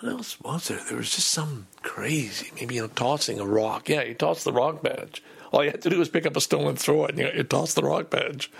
What 0.00 0.12
else 0.12 0.40
was 0.40 0.68
there? 0.68 0.80
There 0.88 0.96
was 0.96 1.14
just 1.14 1.28
some 1.28 1.66
crazy, 1.82 2.50
maybe 2.54 2.76
you 2.76 2.82
know, 2.82 2.88
tossing 2.88 3.38
a 3.38 3.44
rock. 3.44 3.88
Yeah, 3.88 4.02
you 4.02 4.14
toss 4.14 4.44
the 4.44 4.52
rock 4.52 4.82
badge. 4.82 5.22
All 5.52 5.64
you 5.64 5.70
had 5.70 5.82
to 5.82 5.90
do 5.90 5.98
was 5.98 6.08
pick 6.08 6.26
up 6.26 6.36
a 6.36 6.40
stone 6.40 6.66
and 6.66 6.78
throw 6.78 7.04
it, 7.04 7.10
and 7.10 7.18
you, 7.18 7.30
you 7.34 7.44
toss 7.44 7.74
the 7.74 7.82
rock 7.82 8.10
badge. 8.10 8.50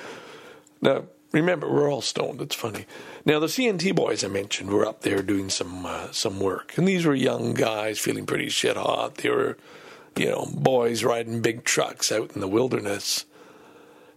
Now, 0.82 1.04
remember, 1.32 1.70
we're 1.70 1.90
all 1.90 2.02
stoned. 2.02 2.40
It's 2.40 2.54
funny. 2.54 2.84
Now, 3.24 3.38
the 3.38 3.46
CNT 3.46 3.94
boys 3.94 4.22
I 4.22 4.28
mentioned 4.28 4.70
were 4.70 4.86
up 4.86 5.00
there 5.00 5.22
doing 5.22 5.50
some 5.50 5.86
uh, 5.86 6.12
some 6.12 6.40
work, 6.40 6.76
and 6.76 6.86
these 6.86 7.06
were 7.06 7.14
young 7.14 7.54
guys 7.54 7.98
feeling 7.98 8.26
pretty 8.26 8.50
shit 8.50 8.76
hot. 8.76 9.16
They 9.16 9.30
were, 9.30 9.56
you 10.16 10.30
know, 10.30 10.46
boys 10.52 11.04
riding 11.04 11.40
big 11.40 11.64
trucks 11.64 12.12
out 12.12 12.32
in 12.34 12.40
the 12.40 12.48
wilderness 12.48 13.24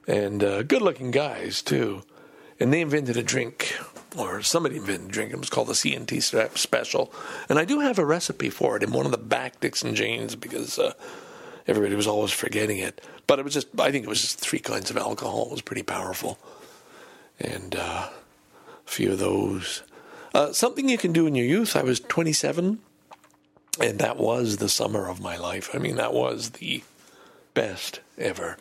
and 0.08 0.44
uh, 0.44 0.64
good 0.64 0.82
looking 0.82 1.12
guys 1.12 1.62
too. 1.62 2.04
And 2.60 2.72
they 2.72 2.82
invented 2.82 3.18
a 3.18 3.24
drink, 3.24 3.76
or 4.16 4.42
somebody 4.42 4.78
invented 4.78 5.10
a 5.10 5.12
drink. 5.12 5.34
It 5.34 5.40
was 5.40 5.50
called 5.50 5.68
the 5.68 5.74
CNT 5.74 6.22
Special, 6.58 7.12
and 7.50 7.58
I 7.60 7.66
do 7.66 7.80
have 7.80 7.98
a 7.98 8.06
recipe 8.06 8.50
for 8.50 8.78
it 8.78 8.84
in 8.84 8.92
one 8.92 9.06
of 9.06 9.12
the 9.12 9.18
back 9.18 9.60
Dixon 9.60 9.96
Janes 9.96 10.36
because 10.36 10.78
uh, 10.78 10.94
everybody 11.68 11.96
was 11.96 12.08
always 12.08 12.32
forgetting 12.32 12.78
it. 12.78 13.02
But 13.26 13.40
it 13.40 13.46
was 13.46 13.54
just, 13.54 13.68
I 13.80 13.92
think 13.92 14.06
it 14.06 14.10
was 14.10 14.22
just 14.22 14.40
three 14.40 14.60
kinds 14.60 14.90
of 14.90 14.98
alcohol. 14.98 15.46
It 15.48 15.52
was 15.52 15.62
pretty 15.62 15.84
powerful, 15.84 16.38
and 17.40 17.76
uh, 17.76 18.10
a 18.10 18.90
few 18.90 19.12
of 19.14 19.20
those. 19.20 19.84
Uh, 20.34 20.52
something 20.52 20.90
you 20.90 20.98
can 20.98 21.14
do 21.14 21.28
in 21.28 21.36
your 21.36 21.46
youth. 21.46 21.76
I 21.76 21.84
was 21.84 22.00
27, 22.00 22.80
and 23.80 24.00
that 24.00 24.18
was 24.18 24.58
the 24.58 24.70
summer 24.70 25.10
of 25.10 25.22
my 25.22 25.38
life. 25.38 25.72
I 25.74 25.80
mean, 25.80 25.96
that 25.96 26.14
was 26.14 26.52
the 26.52 26.84
best 27.54 28.00
ever 28.18 28.58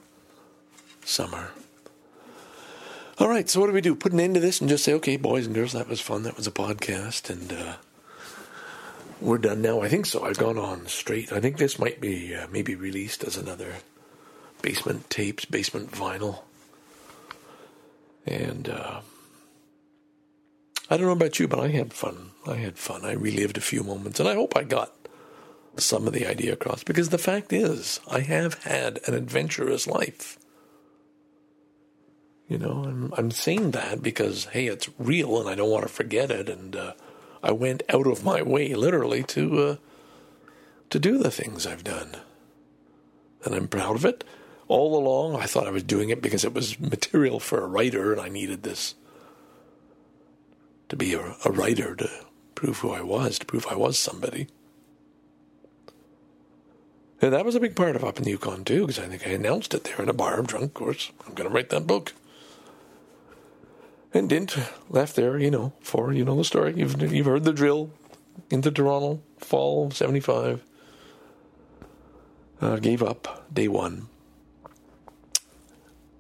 summer. 1.05 1.51
All 3.19 3.29
right, 3.29 3.49
so 3.49 3.61
what 3.61 3.67
do 3.67 3.73
we 3.73 3.81
do? 3.81 3.95
Put 3.95 4.13
an 4.13 4.21
end 4.21 4.35
to 4.35 4.41
this 4.41 4.61
and 4.61 4.71
just 4.71 4.85
say, 4.85 4.95
okay, 4.95 5.17
boys 5.17 5.47
and 5.47 5.55
girls, 5.55 5.73
that 5.73 5.89
was 5.89 6.01
fun. 6.01 6.23
That 6.23 6.37
was 6.37 6.47
a 6.47 6.51
podcast, 6.51 7.31
and 7.31 7.53
uh, 7.53 7.75
we're 9.21 9.39
done 9.39 9.63
now. 9.63 9.81
I 9.83 9.89
think 9.89 10.07
so. 10.07 10.25
I've 10.25 10.39
gone 10.39 10.59
on 10.59 10.87
straight. 10.87 11.33
I 11.33 11.39
think 11.39 11.59
this 11.59 11.79
might 11.79 12.01
be 12.01 12.35
uh, 12.35 12.47
maybe 12.51 12.75
released 12.75 13.23
as 13.23 13.37
another 13.37 13.75
basement 14.63 15.11
tapes, 15.11 15.45
basement 15.45 15.93
vinyl, 15.93 16.41
and 18.27 18.69
uh, 18.69 19.01
I 20.91 20.97
don't 20.97 21.07
know 21.07 21.13
about 21.13 21.39
you, 21.39 21.49
but 21.49 21.61
I 21.61 21.69
had 21.69 21.93
fun. 21.93 22.31
I 22.47 22.57
had 22.57 22.79
fun. 22.79 23.05
I 23.05 23.13
relived 23.13 23.57
a 23.57 23.63
few 23.63 23.83
moments, 23.83 24.21
and 24.21 24.29
I 24.29 24.35
hope 24.35 24.57
I 24.57 24.65
got 24.65 24.93
some 25.77 26.07
of 26.07 26.13
the 26.13 26.27
idea 26.27 26.53
across. 26.53 26.83
Because 26.83 27.11
the 27.11 27.19
fact 27.19 27.53
is, 27.53 28.01
I 28.11 28.21
have 28.21 28.65
had 28.65 29.01
an 29.07 29.15
adventurous 29.15 29.87
life. 29.87 30.39
You 32.53 32.59
know, 32.59 32.85
I'm, 32.85 33.15
I'm 33.17 33.31
saying 33.31 33.71
that 33.71 34.03
because, 34.03 34.45
hey, 34.45 34.67
it's 34.67 34.91
real 34.99 35.41
and 35.41 35.49
I 35.49 35.55
don't 35.55 35.71
want 35.71 35.85
to 35.85 35.89
forget 35.89 36.31
it. 36.31 36.51
And 36.51 36.77
uh, 36.77 36.93
I 37.43 37.51
went 37.51 37.83
out 37.89 38.07
of 38.07 38.25
my 38.25 38.43
way, 38.43 38.75
literally, 38.75 39.23
to, 39.23 39.59
uh, 39.59 39.77
to 40.91 40.99
do 40.99 41.17
the 41.17 41.31
things 41.31 41.67
I've 41.67 41.83
done. 41.83 42.15
And 43.43 43.55
I'm 43.55 43.69
proud 43.69 43.97
of 43.97 44.05
it. 44.05 44.23
All 44.69 44.99
along, 44.99 45.41
I 45.41 45.47
thought 45.47 45.67
I 45.67 45.71
was 45.71 45.83
doing 45.83 46.11
it 46.11 46.21
because 46.21 46.45
it 46.45 46.53
was 46.53 46.79
material 46.79 47.41
for 47.41 47.65
a 47.65 47.67
writer 47.67 48.13
and 48.13 48.21
I 48.21 48.29
needed 48.29 48.65
this 48.65 48.97
to 50.91 50.97
be 50.97 51.15
a, 51.15 51.35
a 51.47 51.51
writer 51.51 51.97
to 51.97 52.11
prove 52.55 52.81
who 52.81 52.91
I 52.91 53.01
was, 53.01 53.39
to 53.39 53.47
prove 53.47 53.67
I 53.71 53.77
was 53.77 53.99
somebody. 53.99 54.49
And 57.23 57.33
that 57.33 57.47
was 57.47 57.55
a 57.55 57.61
big 57.61 57.77
part 57.77 57.97
of 57.97 58.05
Up 58.05 58.19
in 58.19 58.25
the 58.25 58.31
Yukon, 58.31 58.63
too, 58.63 58.87
because 58.87 58.99
I 58.99 59.09
think 59.09 59.27
I 59.27 59.31
announced 59.31 59.73
it 59.73 59.85
there 59.85 60.03
in 60.03 60.11
a 60.11 60.13
bar. 60.13 60.39
I'm 60.39 60.45
drunk, 60.45 60.65
of 60.65 60.75
course. 60.75 61.13
I'm 61.27 61.33
going 61.33 61.49
to 61.49 61.55
write 61.55 61.71
that 61.71 61.87
book 61.87 62.13
and 64.15 64.29
didn't 64.29 64.57
left 64.89 65.17
there, 65.17 65.39
you 65.39 65.51
know, 65.51 65.73
for 65.81 66.13
you 66.13 66.25
know 66.25 66.37
the 66.37 66.45
story. 66.45 66.75
You've 66.77 67.01
you've 67.13 67.27
heard 67.27 67.45
the 67.45 67.53
drill 67.53 67.91
into 68.51 68.71
Toronto, 68.71 69.23
fall 69.39 69.91
'75. 69.91 70.63
Uh, 72.61 72.77
gave 72.77 73.03
up 73.03 73.45
day 73.53 73.67
one. 73.67 74.07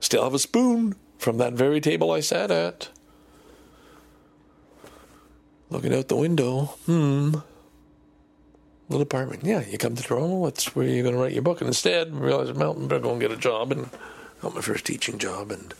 Still 0.01 0.25
have 0.25 0.35
a 0.35 0.41
spoon 0.41 0.97
from 1.17 1.39
that 1.39 1.53
very 1.53 1.81
table 1.81 2.11
I 2.11 2.19
sat 2.19 2.51
at. 2.51 2.89
Looking 5.71 5.95
out 5.95 6.09
the 6.09 6.17
window. 6.17 6.65
Hmm. 6.87 7.37
Little 8.89 9.03
apartment. 9.03 9.45
Yeah, 9.45 9.65
you 9.65 9.79
come 9.79 9.95
to 9.95 10.03
Toronto, 10.03 10.45
that's 10.45 10.75
where 10.75 10.87
you're 10.87 11.05
going 11.05 11.15
to 11.15 11.21
write 11.21 11.33
your 11.33 11.43
book. 11.43 11.61
And 11.61 11.69
instead, 11.69 12.09
I 12.09 12.19
realized, 12.19 12.57
well, 12.57 12.75
going 12.75 12.89
to 12.89 12.99
go 12.99 13.13
and 13.13 13.21
get 13.21 13.31
a 13.31 13.37
job 13.37 13.71
and 13.71 13.89
got 14.43 14.55
my 14.55 14.61
first 14.61 14.85
teaching 14.85 15.19
job. 15.19 15.53
And 15.53 15.73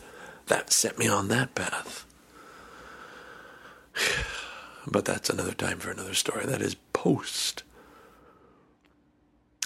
that 0.47 0.71
set 0.71 0.97
me 0.97 1.07
on 1.07 1.27
that 1.29 1.55
path. 1.55 2.05
But 4.85 5.05
that's 5.05 5.29
another 5.29 5.53
time 5.53 5.79
for 5.79 5.91
another 5.91 6.13
story. 6.13 6.45
That 6.45 6.61
is 6.61 6.75
post. 6.91 7.63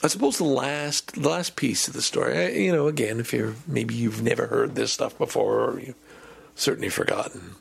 I 0.03 0.07
suppose 0.07 0.37
the 0.37 0.43
last 0.43 1.13
the 1.13 1.27
last 1.27 1.55
piece 1.55 1.87
of 1.87 1.95
the 1.95 2.03
story, 2.03 2.63
you 2.63 2.71
know, 2.71 2.87
again, 2.87 3.19
if 3.19 3.33
you're 3.33 3.55
maybe 3.65 3.95
you've 3.95 4.21
never 4.21 4.45
heard 4.45 4.75
this 4.75 4.93
stuff 4.93 5.17
before, 5.17 5.71
or 5.71 5.79
you've 5.79 5.95
certainly 6.53 6.89
forgotten. 6.89 7.55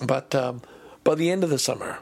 But 0.00 0.32
um, 0.34 0.62
by 1.02 1.16
the 1.16 1.30
end 1.30 1.42
of 1.42 1.50
the 1.50 1.58
summer, 1.58 1.98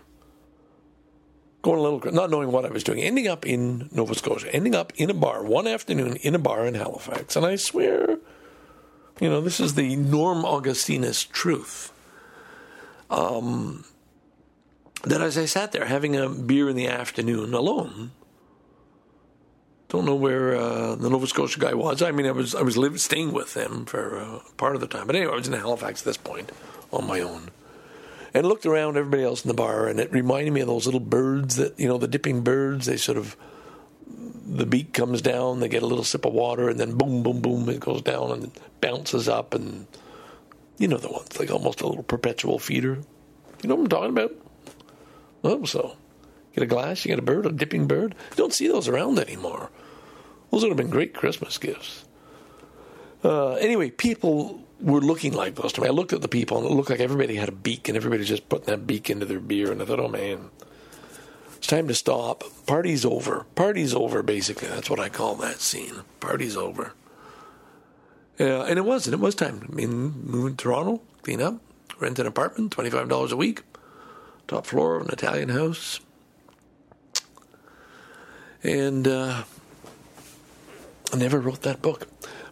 going 1.63 1.79
a 1.79 1.83
little, 1.83 2.13
not 2.13 2.31
knowing 2.31 2.53
what 2.53 2.67
I 2.67 2.69
was 2.69 2.85
doing, 2.85 3.01
ending 3.01 3.27
up 3.27 3.47
in 3.47 3.89
Nova 3.91 4.15
Scotia, 4.15 4.55
ending 4.55 4.75
up 4.75 4.93
in 4.97 5.09
a 5.09 5.15
bar 5.15 5.43
one 5.43 5.67
afternoon 5.67 6.17
in 6.17 6.35
a 6.35 6.39
bar 6.39 6.67
in 6.67 6.75
Halifax, 6.75 7.35
and 7.35 7.47
I 7.47 7.57
swear 7.57 8.18
you 9.21 9.29
know, 9.29 9.41
this 9.41 9.61
is 9.61 9.75
the 9.75 9.97
Norm 9.97 10.45
Augustinus 10.45 11.25
truth. 11.25 11.93
Um, 13.11 13.85
that 15.05 15.21
as 15.21 15.39
I 15.39 15.47
sat 15.47 15.73
there 15.73 15.87
having 15.87 16.17
a 16.17 16.29
beer 16.29 16.69
in 16.69 16.77
the 16.77 16.89
afternoon 16.89 17.55
alone, 17.55 18.11
don't 19.89 20.05
know 20.05 20.15
where 20.15 20.55
uh, 20.55 20.95
the 20.97 21.09
Nova 21.09 21.27
Scotia 21.27 21.59
guy 21.59 21.75
was. 21.75 22.03
I 22.03 22.11
mean, 22.11 22.27
I 22.27 22.33
was 22.33 22.55
I 22.55 22.63
was 22.63 22.77
living, 22.77 22.99
staying 22.99 23.33
with 23.33 23.55
them 23.55 23.87
for 23.87 24.19
uh, 24.19 24.41
part 24.57 24.75
of 24.75 24.81
the 24.81 24.87
time. 24.87 25.07
But 25.07 25.17
anyway, 25.17 25.33
I 25.33 25.37
was 25.37 25.49
in 25.49 25.55
Halifax 25.55 26.03
at 26.03 26.05
this 26.05 26.17
point 26.19 26.53
on 26.93 27.07
my 27.07 27.21
own, 27.21 27.49
and 28.35 28.47
looked 28.47 28.67
around 28.67 28.99
everybody 28.99 29.23
else 29.23 29.45
in 29.45 29.49
the 29.49 29.55
bar, 29.55 29.89
and 29.89 29.99
it 29.99 30.13
reminded 30.13 30.53
me 30.53 30.61
of 30.61 30.67
those 30.67 30.85
little 30.85 31.01
birds 31.01 31.57
that 31.57 31.79
you 31.81 31.89
know, 31.89 31.97
the 31.97 32.09
dipping 32.09 32.43
birds. 32.43 32.87
They 32.87 32.99
sort 32.99 33.17
of 33.17 33.35
the 34.49 34.67
beak 34.67 34.93
comes 34.95 35.21
down, 35.21 35.61
they 35.61 35.69
get 35.69 35.83
a 35.83 35.87
little 35.87 36.05
sip 36.05 36.25
of 36.25 36.33
water, 36.33 36.69
and 36.69 36.81
then 36.81 36.97
boom, 36.97 37.23
boom, 37.23 37.41
boom, 37.41 37.69
it 37.69 37.81
goes 37.81 38.03
down 38.03 38.33
and 38.33 38.51
bounces 38.81 39.29
up, 39.29 39.55
and 39.55 39.87
you 40.79 40.89
know 40.89 40.97
the 40.97 41.11
ones 41.11 41.39
like 41.39 41.51
almost 41.51 41.83
a 41.83 41.87
little 41.87 42.03
perpetual 42.03 42.59
feeder. 42.59 42.99
You 43.63 43.69
know 43.69 43.75
what 43.75 43.83
I'm 43.83 43.89
talking 43.89 44.11
about? 44.11 44.33
Oh, 45.45 45.65
so 45.65 45.97
get 46.55 46.65
a 46.65 46.67
glass, 46.67 47.05
you 47.05 47.11
get 47.11 47.19
a 47.19 47.23
bird, 47.23 47.47
a 47.47 47.53
dipping 47.53 47.87
bird. 47.87 48.15
You 48.31 48.37
don't 48.37 48.55
see 48.55 48.69
those 48.69 48.89
around 48.89 49.19
anymore. 49.19 49.71
Those 50.51 50.63
would 50.63 50.71
have 50.71 50.79
been 50.79 50.91
great 50.91 51.15
Christmas 51.15 51.59
gifts. 51.59 52.05
Uh, 53.23 53.55
anyway, 53.55 53.91
people 53.91 54.63
were 54.81 55.01
looking 55.01 55.35
like 55.35 55.57
those 55.57 55.73
to 55.75 55.81
me. 55.83 55.89
I 55.89 55.91
looked 55.91 56.13
at 56.13 56.23
the 56.23 56.29
people, 56.29 56.59
and 56.59 56.67
it 56.67 56.73
looked 56.73 56.91
like 56.91 57.01
everybody 57.01 57.35
had 57.35 57.49
a 57.49 57.53
beak, 57.53 57.89
and 57.89 57.97
everybody 57.97 58.25
just 58.25 58.49
putting 58.49 58.67
that 58.67 58.87
beak 58.87 59.11
into 59.11 59.27
their 59.27 59.41
beer. 59.41 59.71
And 59.71 59.83
I 59.83 59.85
thought, 59.85 60.01
oh 60.01 60.09
man, 60.09 60.51
it's 61.59 61.67
time 61.67 61.89
to 61.89 61.95
stop. 61.95 62.45
Party's 62.67 63.05
over. 63.05 63.45
Party's 63.55 63.93
over, 63.93 64.23
basically. 64.23 64.69
That's 64.69 64.89
what 64.89 65.01
I 65.01 65.09
call 65.09 65.35
that 65.37 65.61
scene. 65.61 66.03
Party's 66.21 66.57
over. 66.57 66.93
Yeah, 68.39 68.63
and 68.63 68.79
it 68.79 68.85
was, 68.85 69.07
and 69.07 69.15
it 69.15 69.21
was 69.21 69.35
time. 69.35 69.67
I 69.69 69.75
mean, 69.75 70.25
moving 70.25 70.57
to 70.57 70.63
Toronto, 70.63 71.03
clean 71.23 71.43
up, 71.43 71.61
rent 71.99 72.21
an 72.21 72.27
apartment, 72.27 72.71
twenty 72.71 72.89
five 72.89 73.09
dollars 73.09 73.33
a 73.33 73.37
week, 73.37 73.65
top 74.47 74.65
floor 74.65 74.97
of 74.97 75.07
an 75.07 75.13
Italian 75.13 75.49
house, 75.49 75.99
and 78.63 79.09
uh, 79.09 79.43
I 81.13 81.17
never 81.17 81.41
wrote 81.41 81.63
that 81.63 81.83
book, 81.83 82.07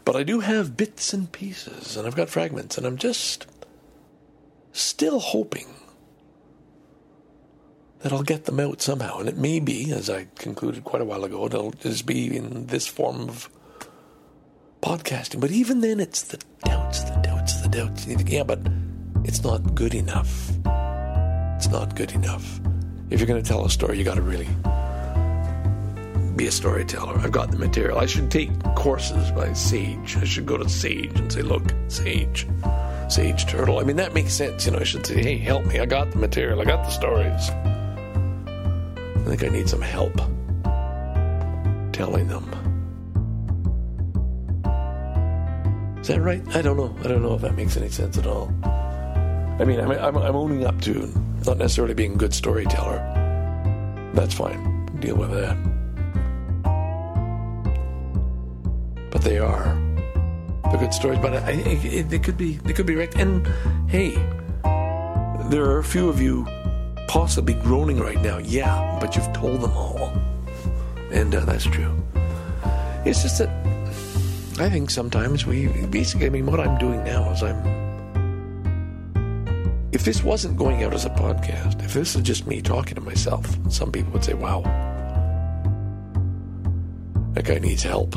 but 0.04 0.16
I 0.16 0.24
do 0.24 0.40
have 0.40 0.76
bits 0.76 1.12
and 1.12 1.30
pieces, 1.30 1.96
and 1.96 2.04
I've 2.04 2.16
got 2.16 2.30
fragments, 2.30 2.76
and 2.76 2.84
I'm 2.84 2.96
just 2.96 3.46
still 4.72 5.20
hoping 5.20 5.68
that 8.06 8.12
I'll 8.12 8.22
get 8.22 8.44
them 8.44 8.60
out 8.60 8.80
somehow, 8.80 9.18
and 9.18 9.28
it 9.28 9.36
may 9.36 9.58
be, 9.58 9.90
as 9.90 10.08
I 10.08 10.28
concluded 10.36 10.84
quite 10.84 11.02
a 11.02 11.04
while 11.04 11.24
ago, 11.24 11.46
it'll 11.46 11.72
just 11.72 12.06
be 12.06 12.36
in 12.36 12.66
this 12.66 12.86
form 12.86 13.28
of 13.28 13.50
podcasting. 14.80 15.40
But 15.40 15.50
even 15.50 15.80
then, 15.80 15.98
it's 15.98 16.22
the 16.22 16.38
doubts, 16.64 17.02
the 17.02 17.16
doubts, 17.16 17.60
the 17.62 17.68
doubts. 17.68 18.06
Yeah, 18.06 18.44
but 18.44 18.60
it's 19.24 19.42
not 19.42 19.74
good 19.74 19.92
enough. 19.92 20.50
It's 21.56 21.66
not 21.66 21.96
good 21.96 22.12
enough. 22.12 22.60
If 23.10 23.18
you're 23.18 23.26
going 23.26 23.42
to 23.42 23.48
tell 23.48 23.64
a 23.64 23.70
story, 23.70 23.98
you 23.98 24.04
got 24.04 24.14
to 24.14 24.22
really 24.22 24.46
be 26.36 26.46
a 26.46 26.52
storyteller. 26.52 27.18
I've 27.18 27.32
got 27.32 27.50
the 27.50 27.58
material. 27.58 27.98
I 27.98 28.06
should 28.06 28.30
take 28.30 28.50
courses 28.76 29.32
by 29.32 29.52
Sage. 29.52 30.16
I 30.16 30.22
should 30.22 30.46
go 30.46 30.56
to 30.56 30.68
Sage 30.68 31.18
and 31.18 31.32
say, 31.32 31.42
look, 31.42 31.64
Sage, 31.88 32.46
Sage 33.08 33.46
Turtle. 33.46 33.80
I 33.80 33.82
mean, 33.82 33.96
that 33.96 34.14
makes 34.14 34.32
sense. 34.32 34.64
You 34.64 34.70
know, 34.70 34.78
I 34.78 34.84
should 34.84 35.04
say, 35.04 35.20
hey, 35.20 35.38
help 35.38 35.64
me. 35.64 35.80
I 35.80 35.86
got 35.86 36.12
the 36.12 36.18
material. 36.18 36.60
I 36.60 36.64
got 36.66 36.84
the 36.84 36.90
stories. 36.90 37.50
I 39.26 39.30
think 39.30 39.42
I 39.42 39.48
need 39.48 39.68
some 39.68 39.80
help 39.80 40.14
telling 41.92 42.28
them. 42.28 42.44
Is 46.00 46.06
that 46.06 46.20
right? 46.20 46.40
I 46.54 46.62
don't 46.62 46.76
know. 46.76 46.94
I 47.00 47.08
don't 47.08 47.22
know 47.22 47.34
if 47.34 47.40
that 47.40 47.56
makes 47.56 47.76
any 47.76 47.88
sense 47.88 48.16
at 48.18 48.26
all. 48.28 48.54
I 48.62 49.64
mean, 49.64 49.80
I'm, 49.80 49.90
I'm, 49.90 50.16
I'm 50.16 50.36
owning 50.36 50.64
up 50.64 50.80
to 50.82 51.12
not 51.44 51.58
necessarily 51.58 51.94
being 51.94 52.12
a 52.12 52.16
good 52.16 52.34
storyteller. 52.34 52.98
That's 54.14 54.32
fine. 54.32 54.86
Deal 55.00 55.16
with 55.16 55.32
that. 55.32 55.56
But 59.10 59.22
they 59.22 59.38
are 59.38 59.74
the 60.70 60.76
good 60.78 60.94
stories. 60.94 61.18
But 61.18 61.34
I, 61.34 61.50
I, 61.50 62.02
they 62.02 62.20
could 62.20 62.38
be 62.38 62.58
they 62.58 62.72
could 62.72 62.86
be 62.86 62.94
right. 62.94 63.12
And 63.16 63.44
hey, 63.90 64.10
there 65.50 65.64
are 65.64 65.78
a 65.78 65.84
few 65.84 66.08
of 66.08 66.20
you 66.20 66.46
possibly 67.08 67.54
groaning 67.54 67.98
right 67.98 68.20
now. 68.20 68.38
Yeah, 68.38 68.98
but 69.00 69.16
you've 69.16 69.32
told 69.32 69.60
them 69.60 69.72
all, 69.72 70.12
and 71.10 71.34
uh, 71.34 71.44
that's 71.44 71.64
true. 71.64 71.94
It's 73.04 73.22
just 73.22 73.38
that 73.38 73.50
I 74.58 74.70
think 74.70 74.90
sometimes 74.90 75.46
we 75.46 75.66
basically. 75.86 76.26
I 76.26 76.30
mean, 76.30 76.46
what 76.46 76.60
I'm 76.60 76.78
doing 76.78 77.04
now 77.04 77.30
is 77.30 77.42
I'm. 77.42 77.76
If 79.92 80.04
this 80.04 80.22
wasn't 80.22 80.56
going 80.56 80.82
out 80.82 80.92
as 80.94 81.04
a 81.04 81.10
podcast, 81.10 81.84
if 81.84 81.94
this 81.94 82.16
is 82.16 82.22
just 82.22 82.46
me 82.46 82.60
talking 82.60 82.94
to 82.94 83.00
myself, 83.00 83.46
some 83.70 83.92
people 83.92 84.12
would 84.12 84.24
say, 84.24 84.34
"Wow, 84.34 84.62
that 87.34 87.44
guy 87.44 87.58
needs 87.58 87.82
help." 87.82 88.12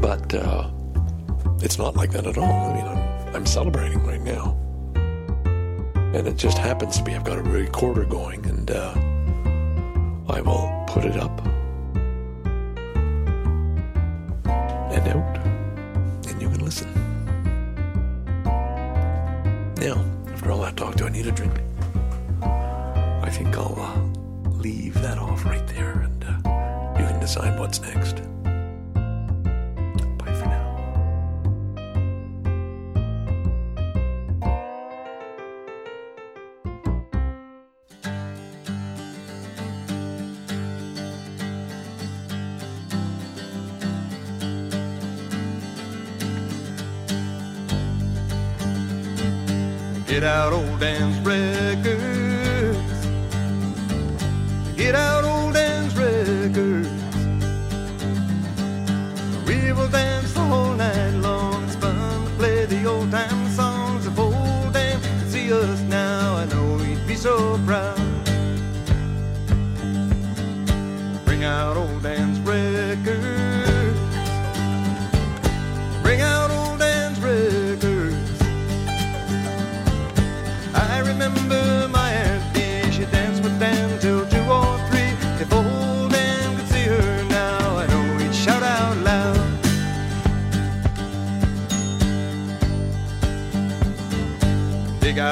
But 0.00 0.34
uh, 0.34 0.70
it's 1.62 1.78
not 1.78 1.96
like 1.96 2.12
that 2.12 2.26
at 2.26 2.36
all. 2.36 2.70
I 2.70 2.74
mean, 2.74 2.86
I'm 2.86 3.36
I'm 3.36 3.46
celebrating 3.46 4.02
now 4.06 4.15
and 6.16 6.26
it 6.26 6.36
just 6.38 6.56
happens 6.56 6.96
to 6.96 7.02
be 7.02 7.14
I've 7.14 7.24
got 7.24 7.36
a 7.36 7.42
recorder 7.42 8.04
going, 8.04 8.46
and 8.46 8.70
uh, 8.70 8.92
I 10.32 10.40
will 10.40 10.84
put 10.86 11.04
it 11.04 11.18
up 11.18 11.44
and 14.46 15.08
out, 15.08 15.36
and 16.26 16.40
you 16.40 16.48
can 16.48 16.64
listen. 16.64 16.90
Now, 19.76 20.02
after 20.32 20.52
all 20.52 20.62
that 20.62 20.78
talk, 20.78 20.94
do 20.96 21.04
I 21.04 21.10
need 21.10 21.26
a 21.26 21.32
drink? 21.32 21.52
I 22.42 23.28
think 23.30 23.54
I'll 23.54 23.78
uh, 23.78 24.48
leave 24.52 24.94
that 25.02 25.18
off 25.18 25.44
right 25.44 25.66
there, 25.68 26.00
and 26.00 26.24
uh, 26.24 26.98
you 26.98 27.06
can 27.06 27.20
decide 27.20 27.58
what's 27.58 27.82
next. 27.82 28.22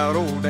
Out 0.04 0.16
old 0.16 0.43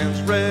out 0.00 0.16
old 0.16 0.49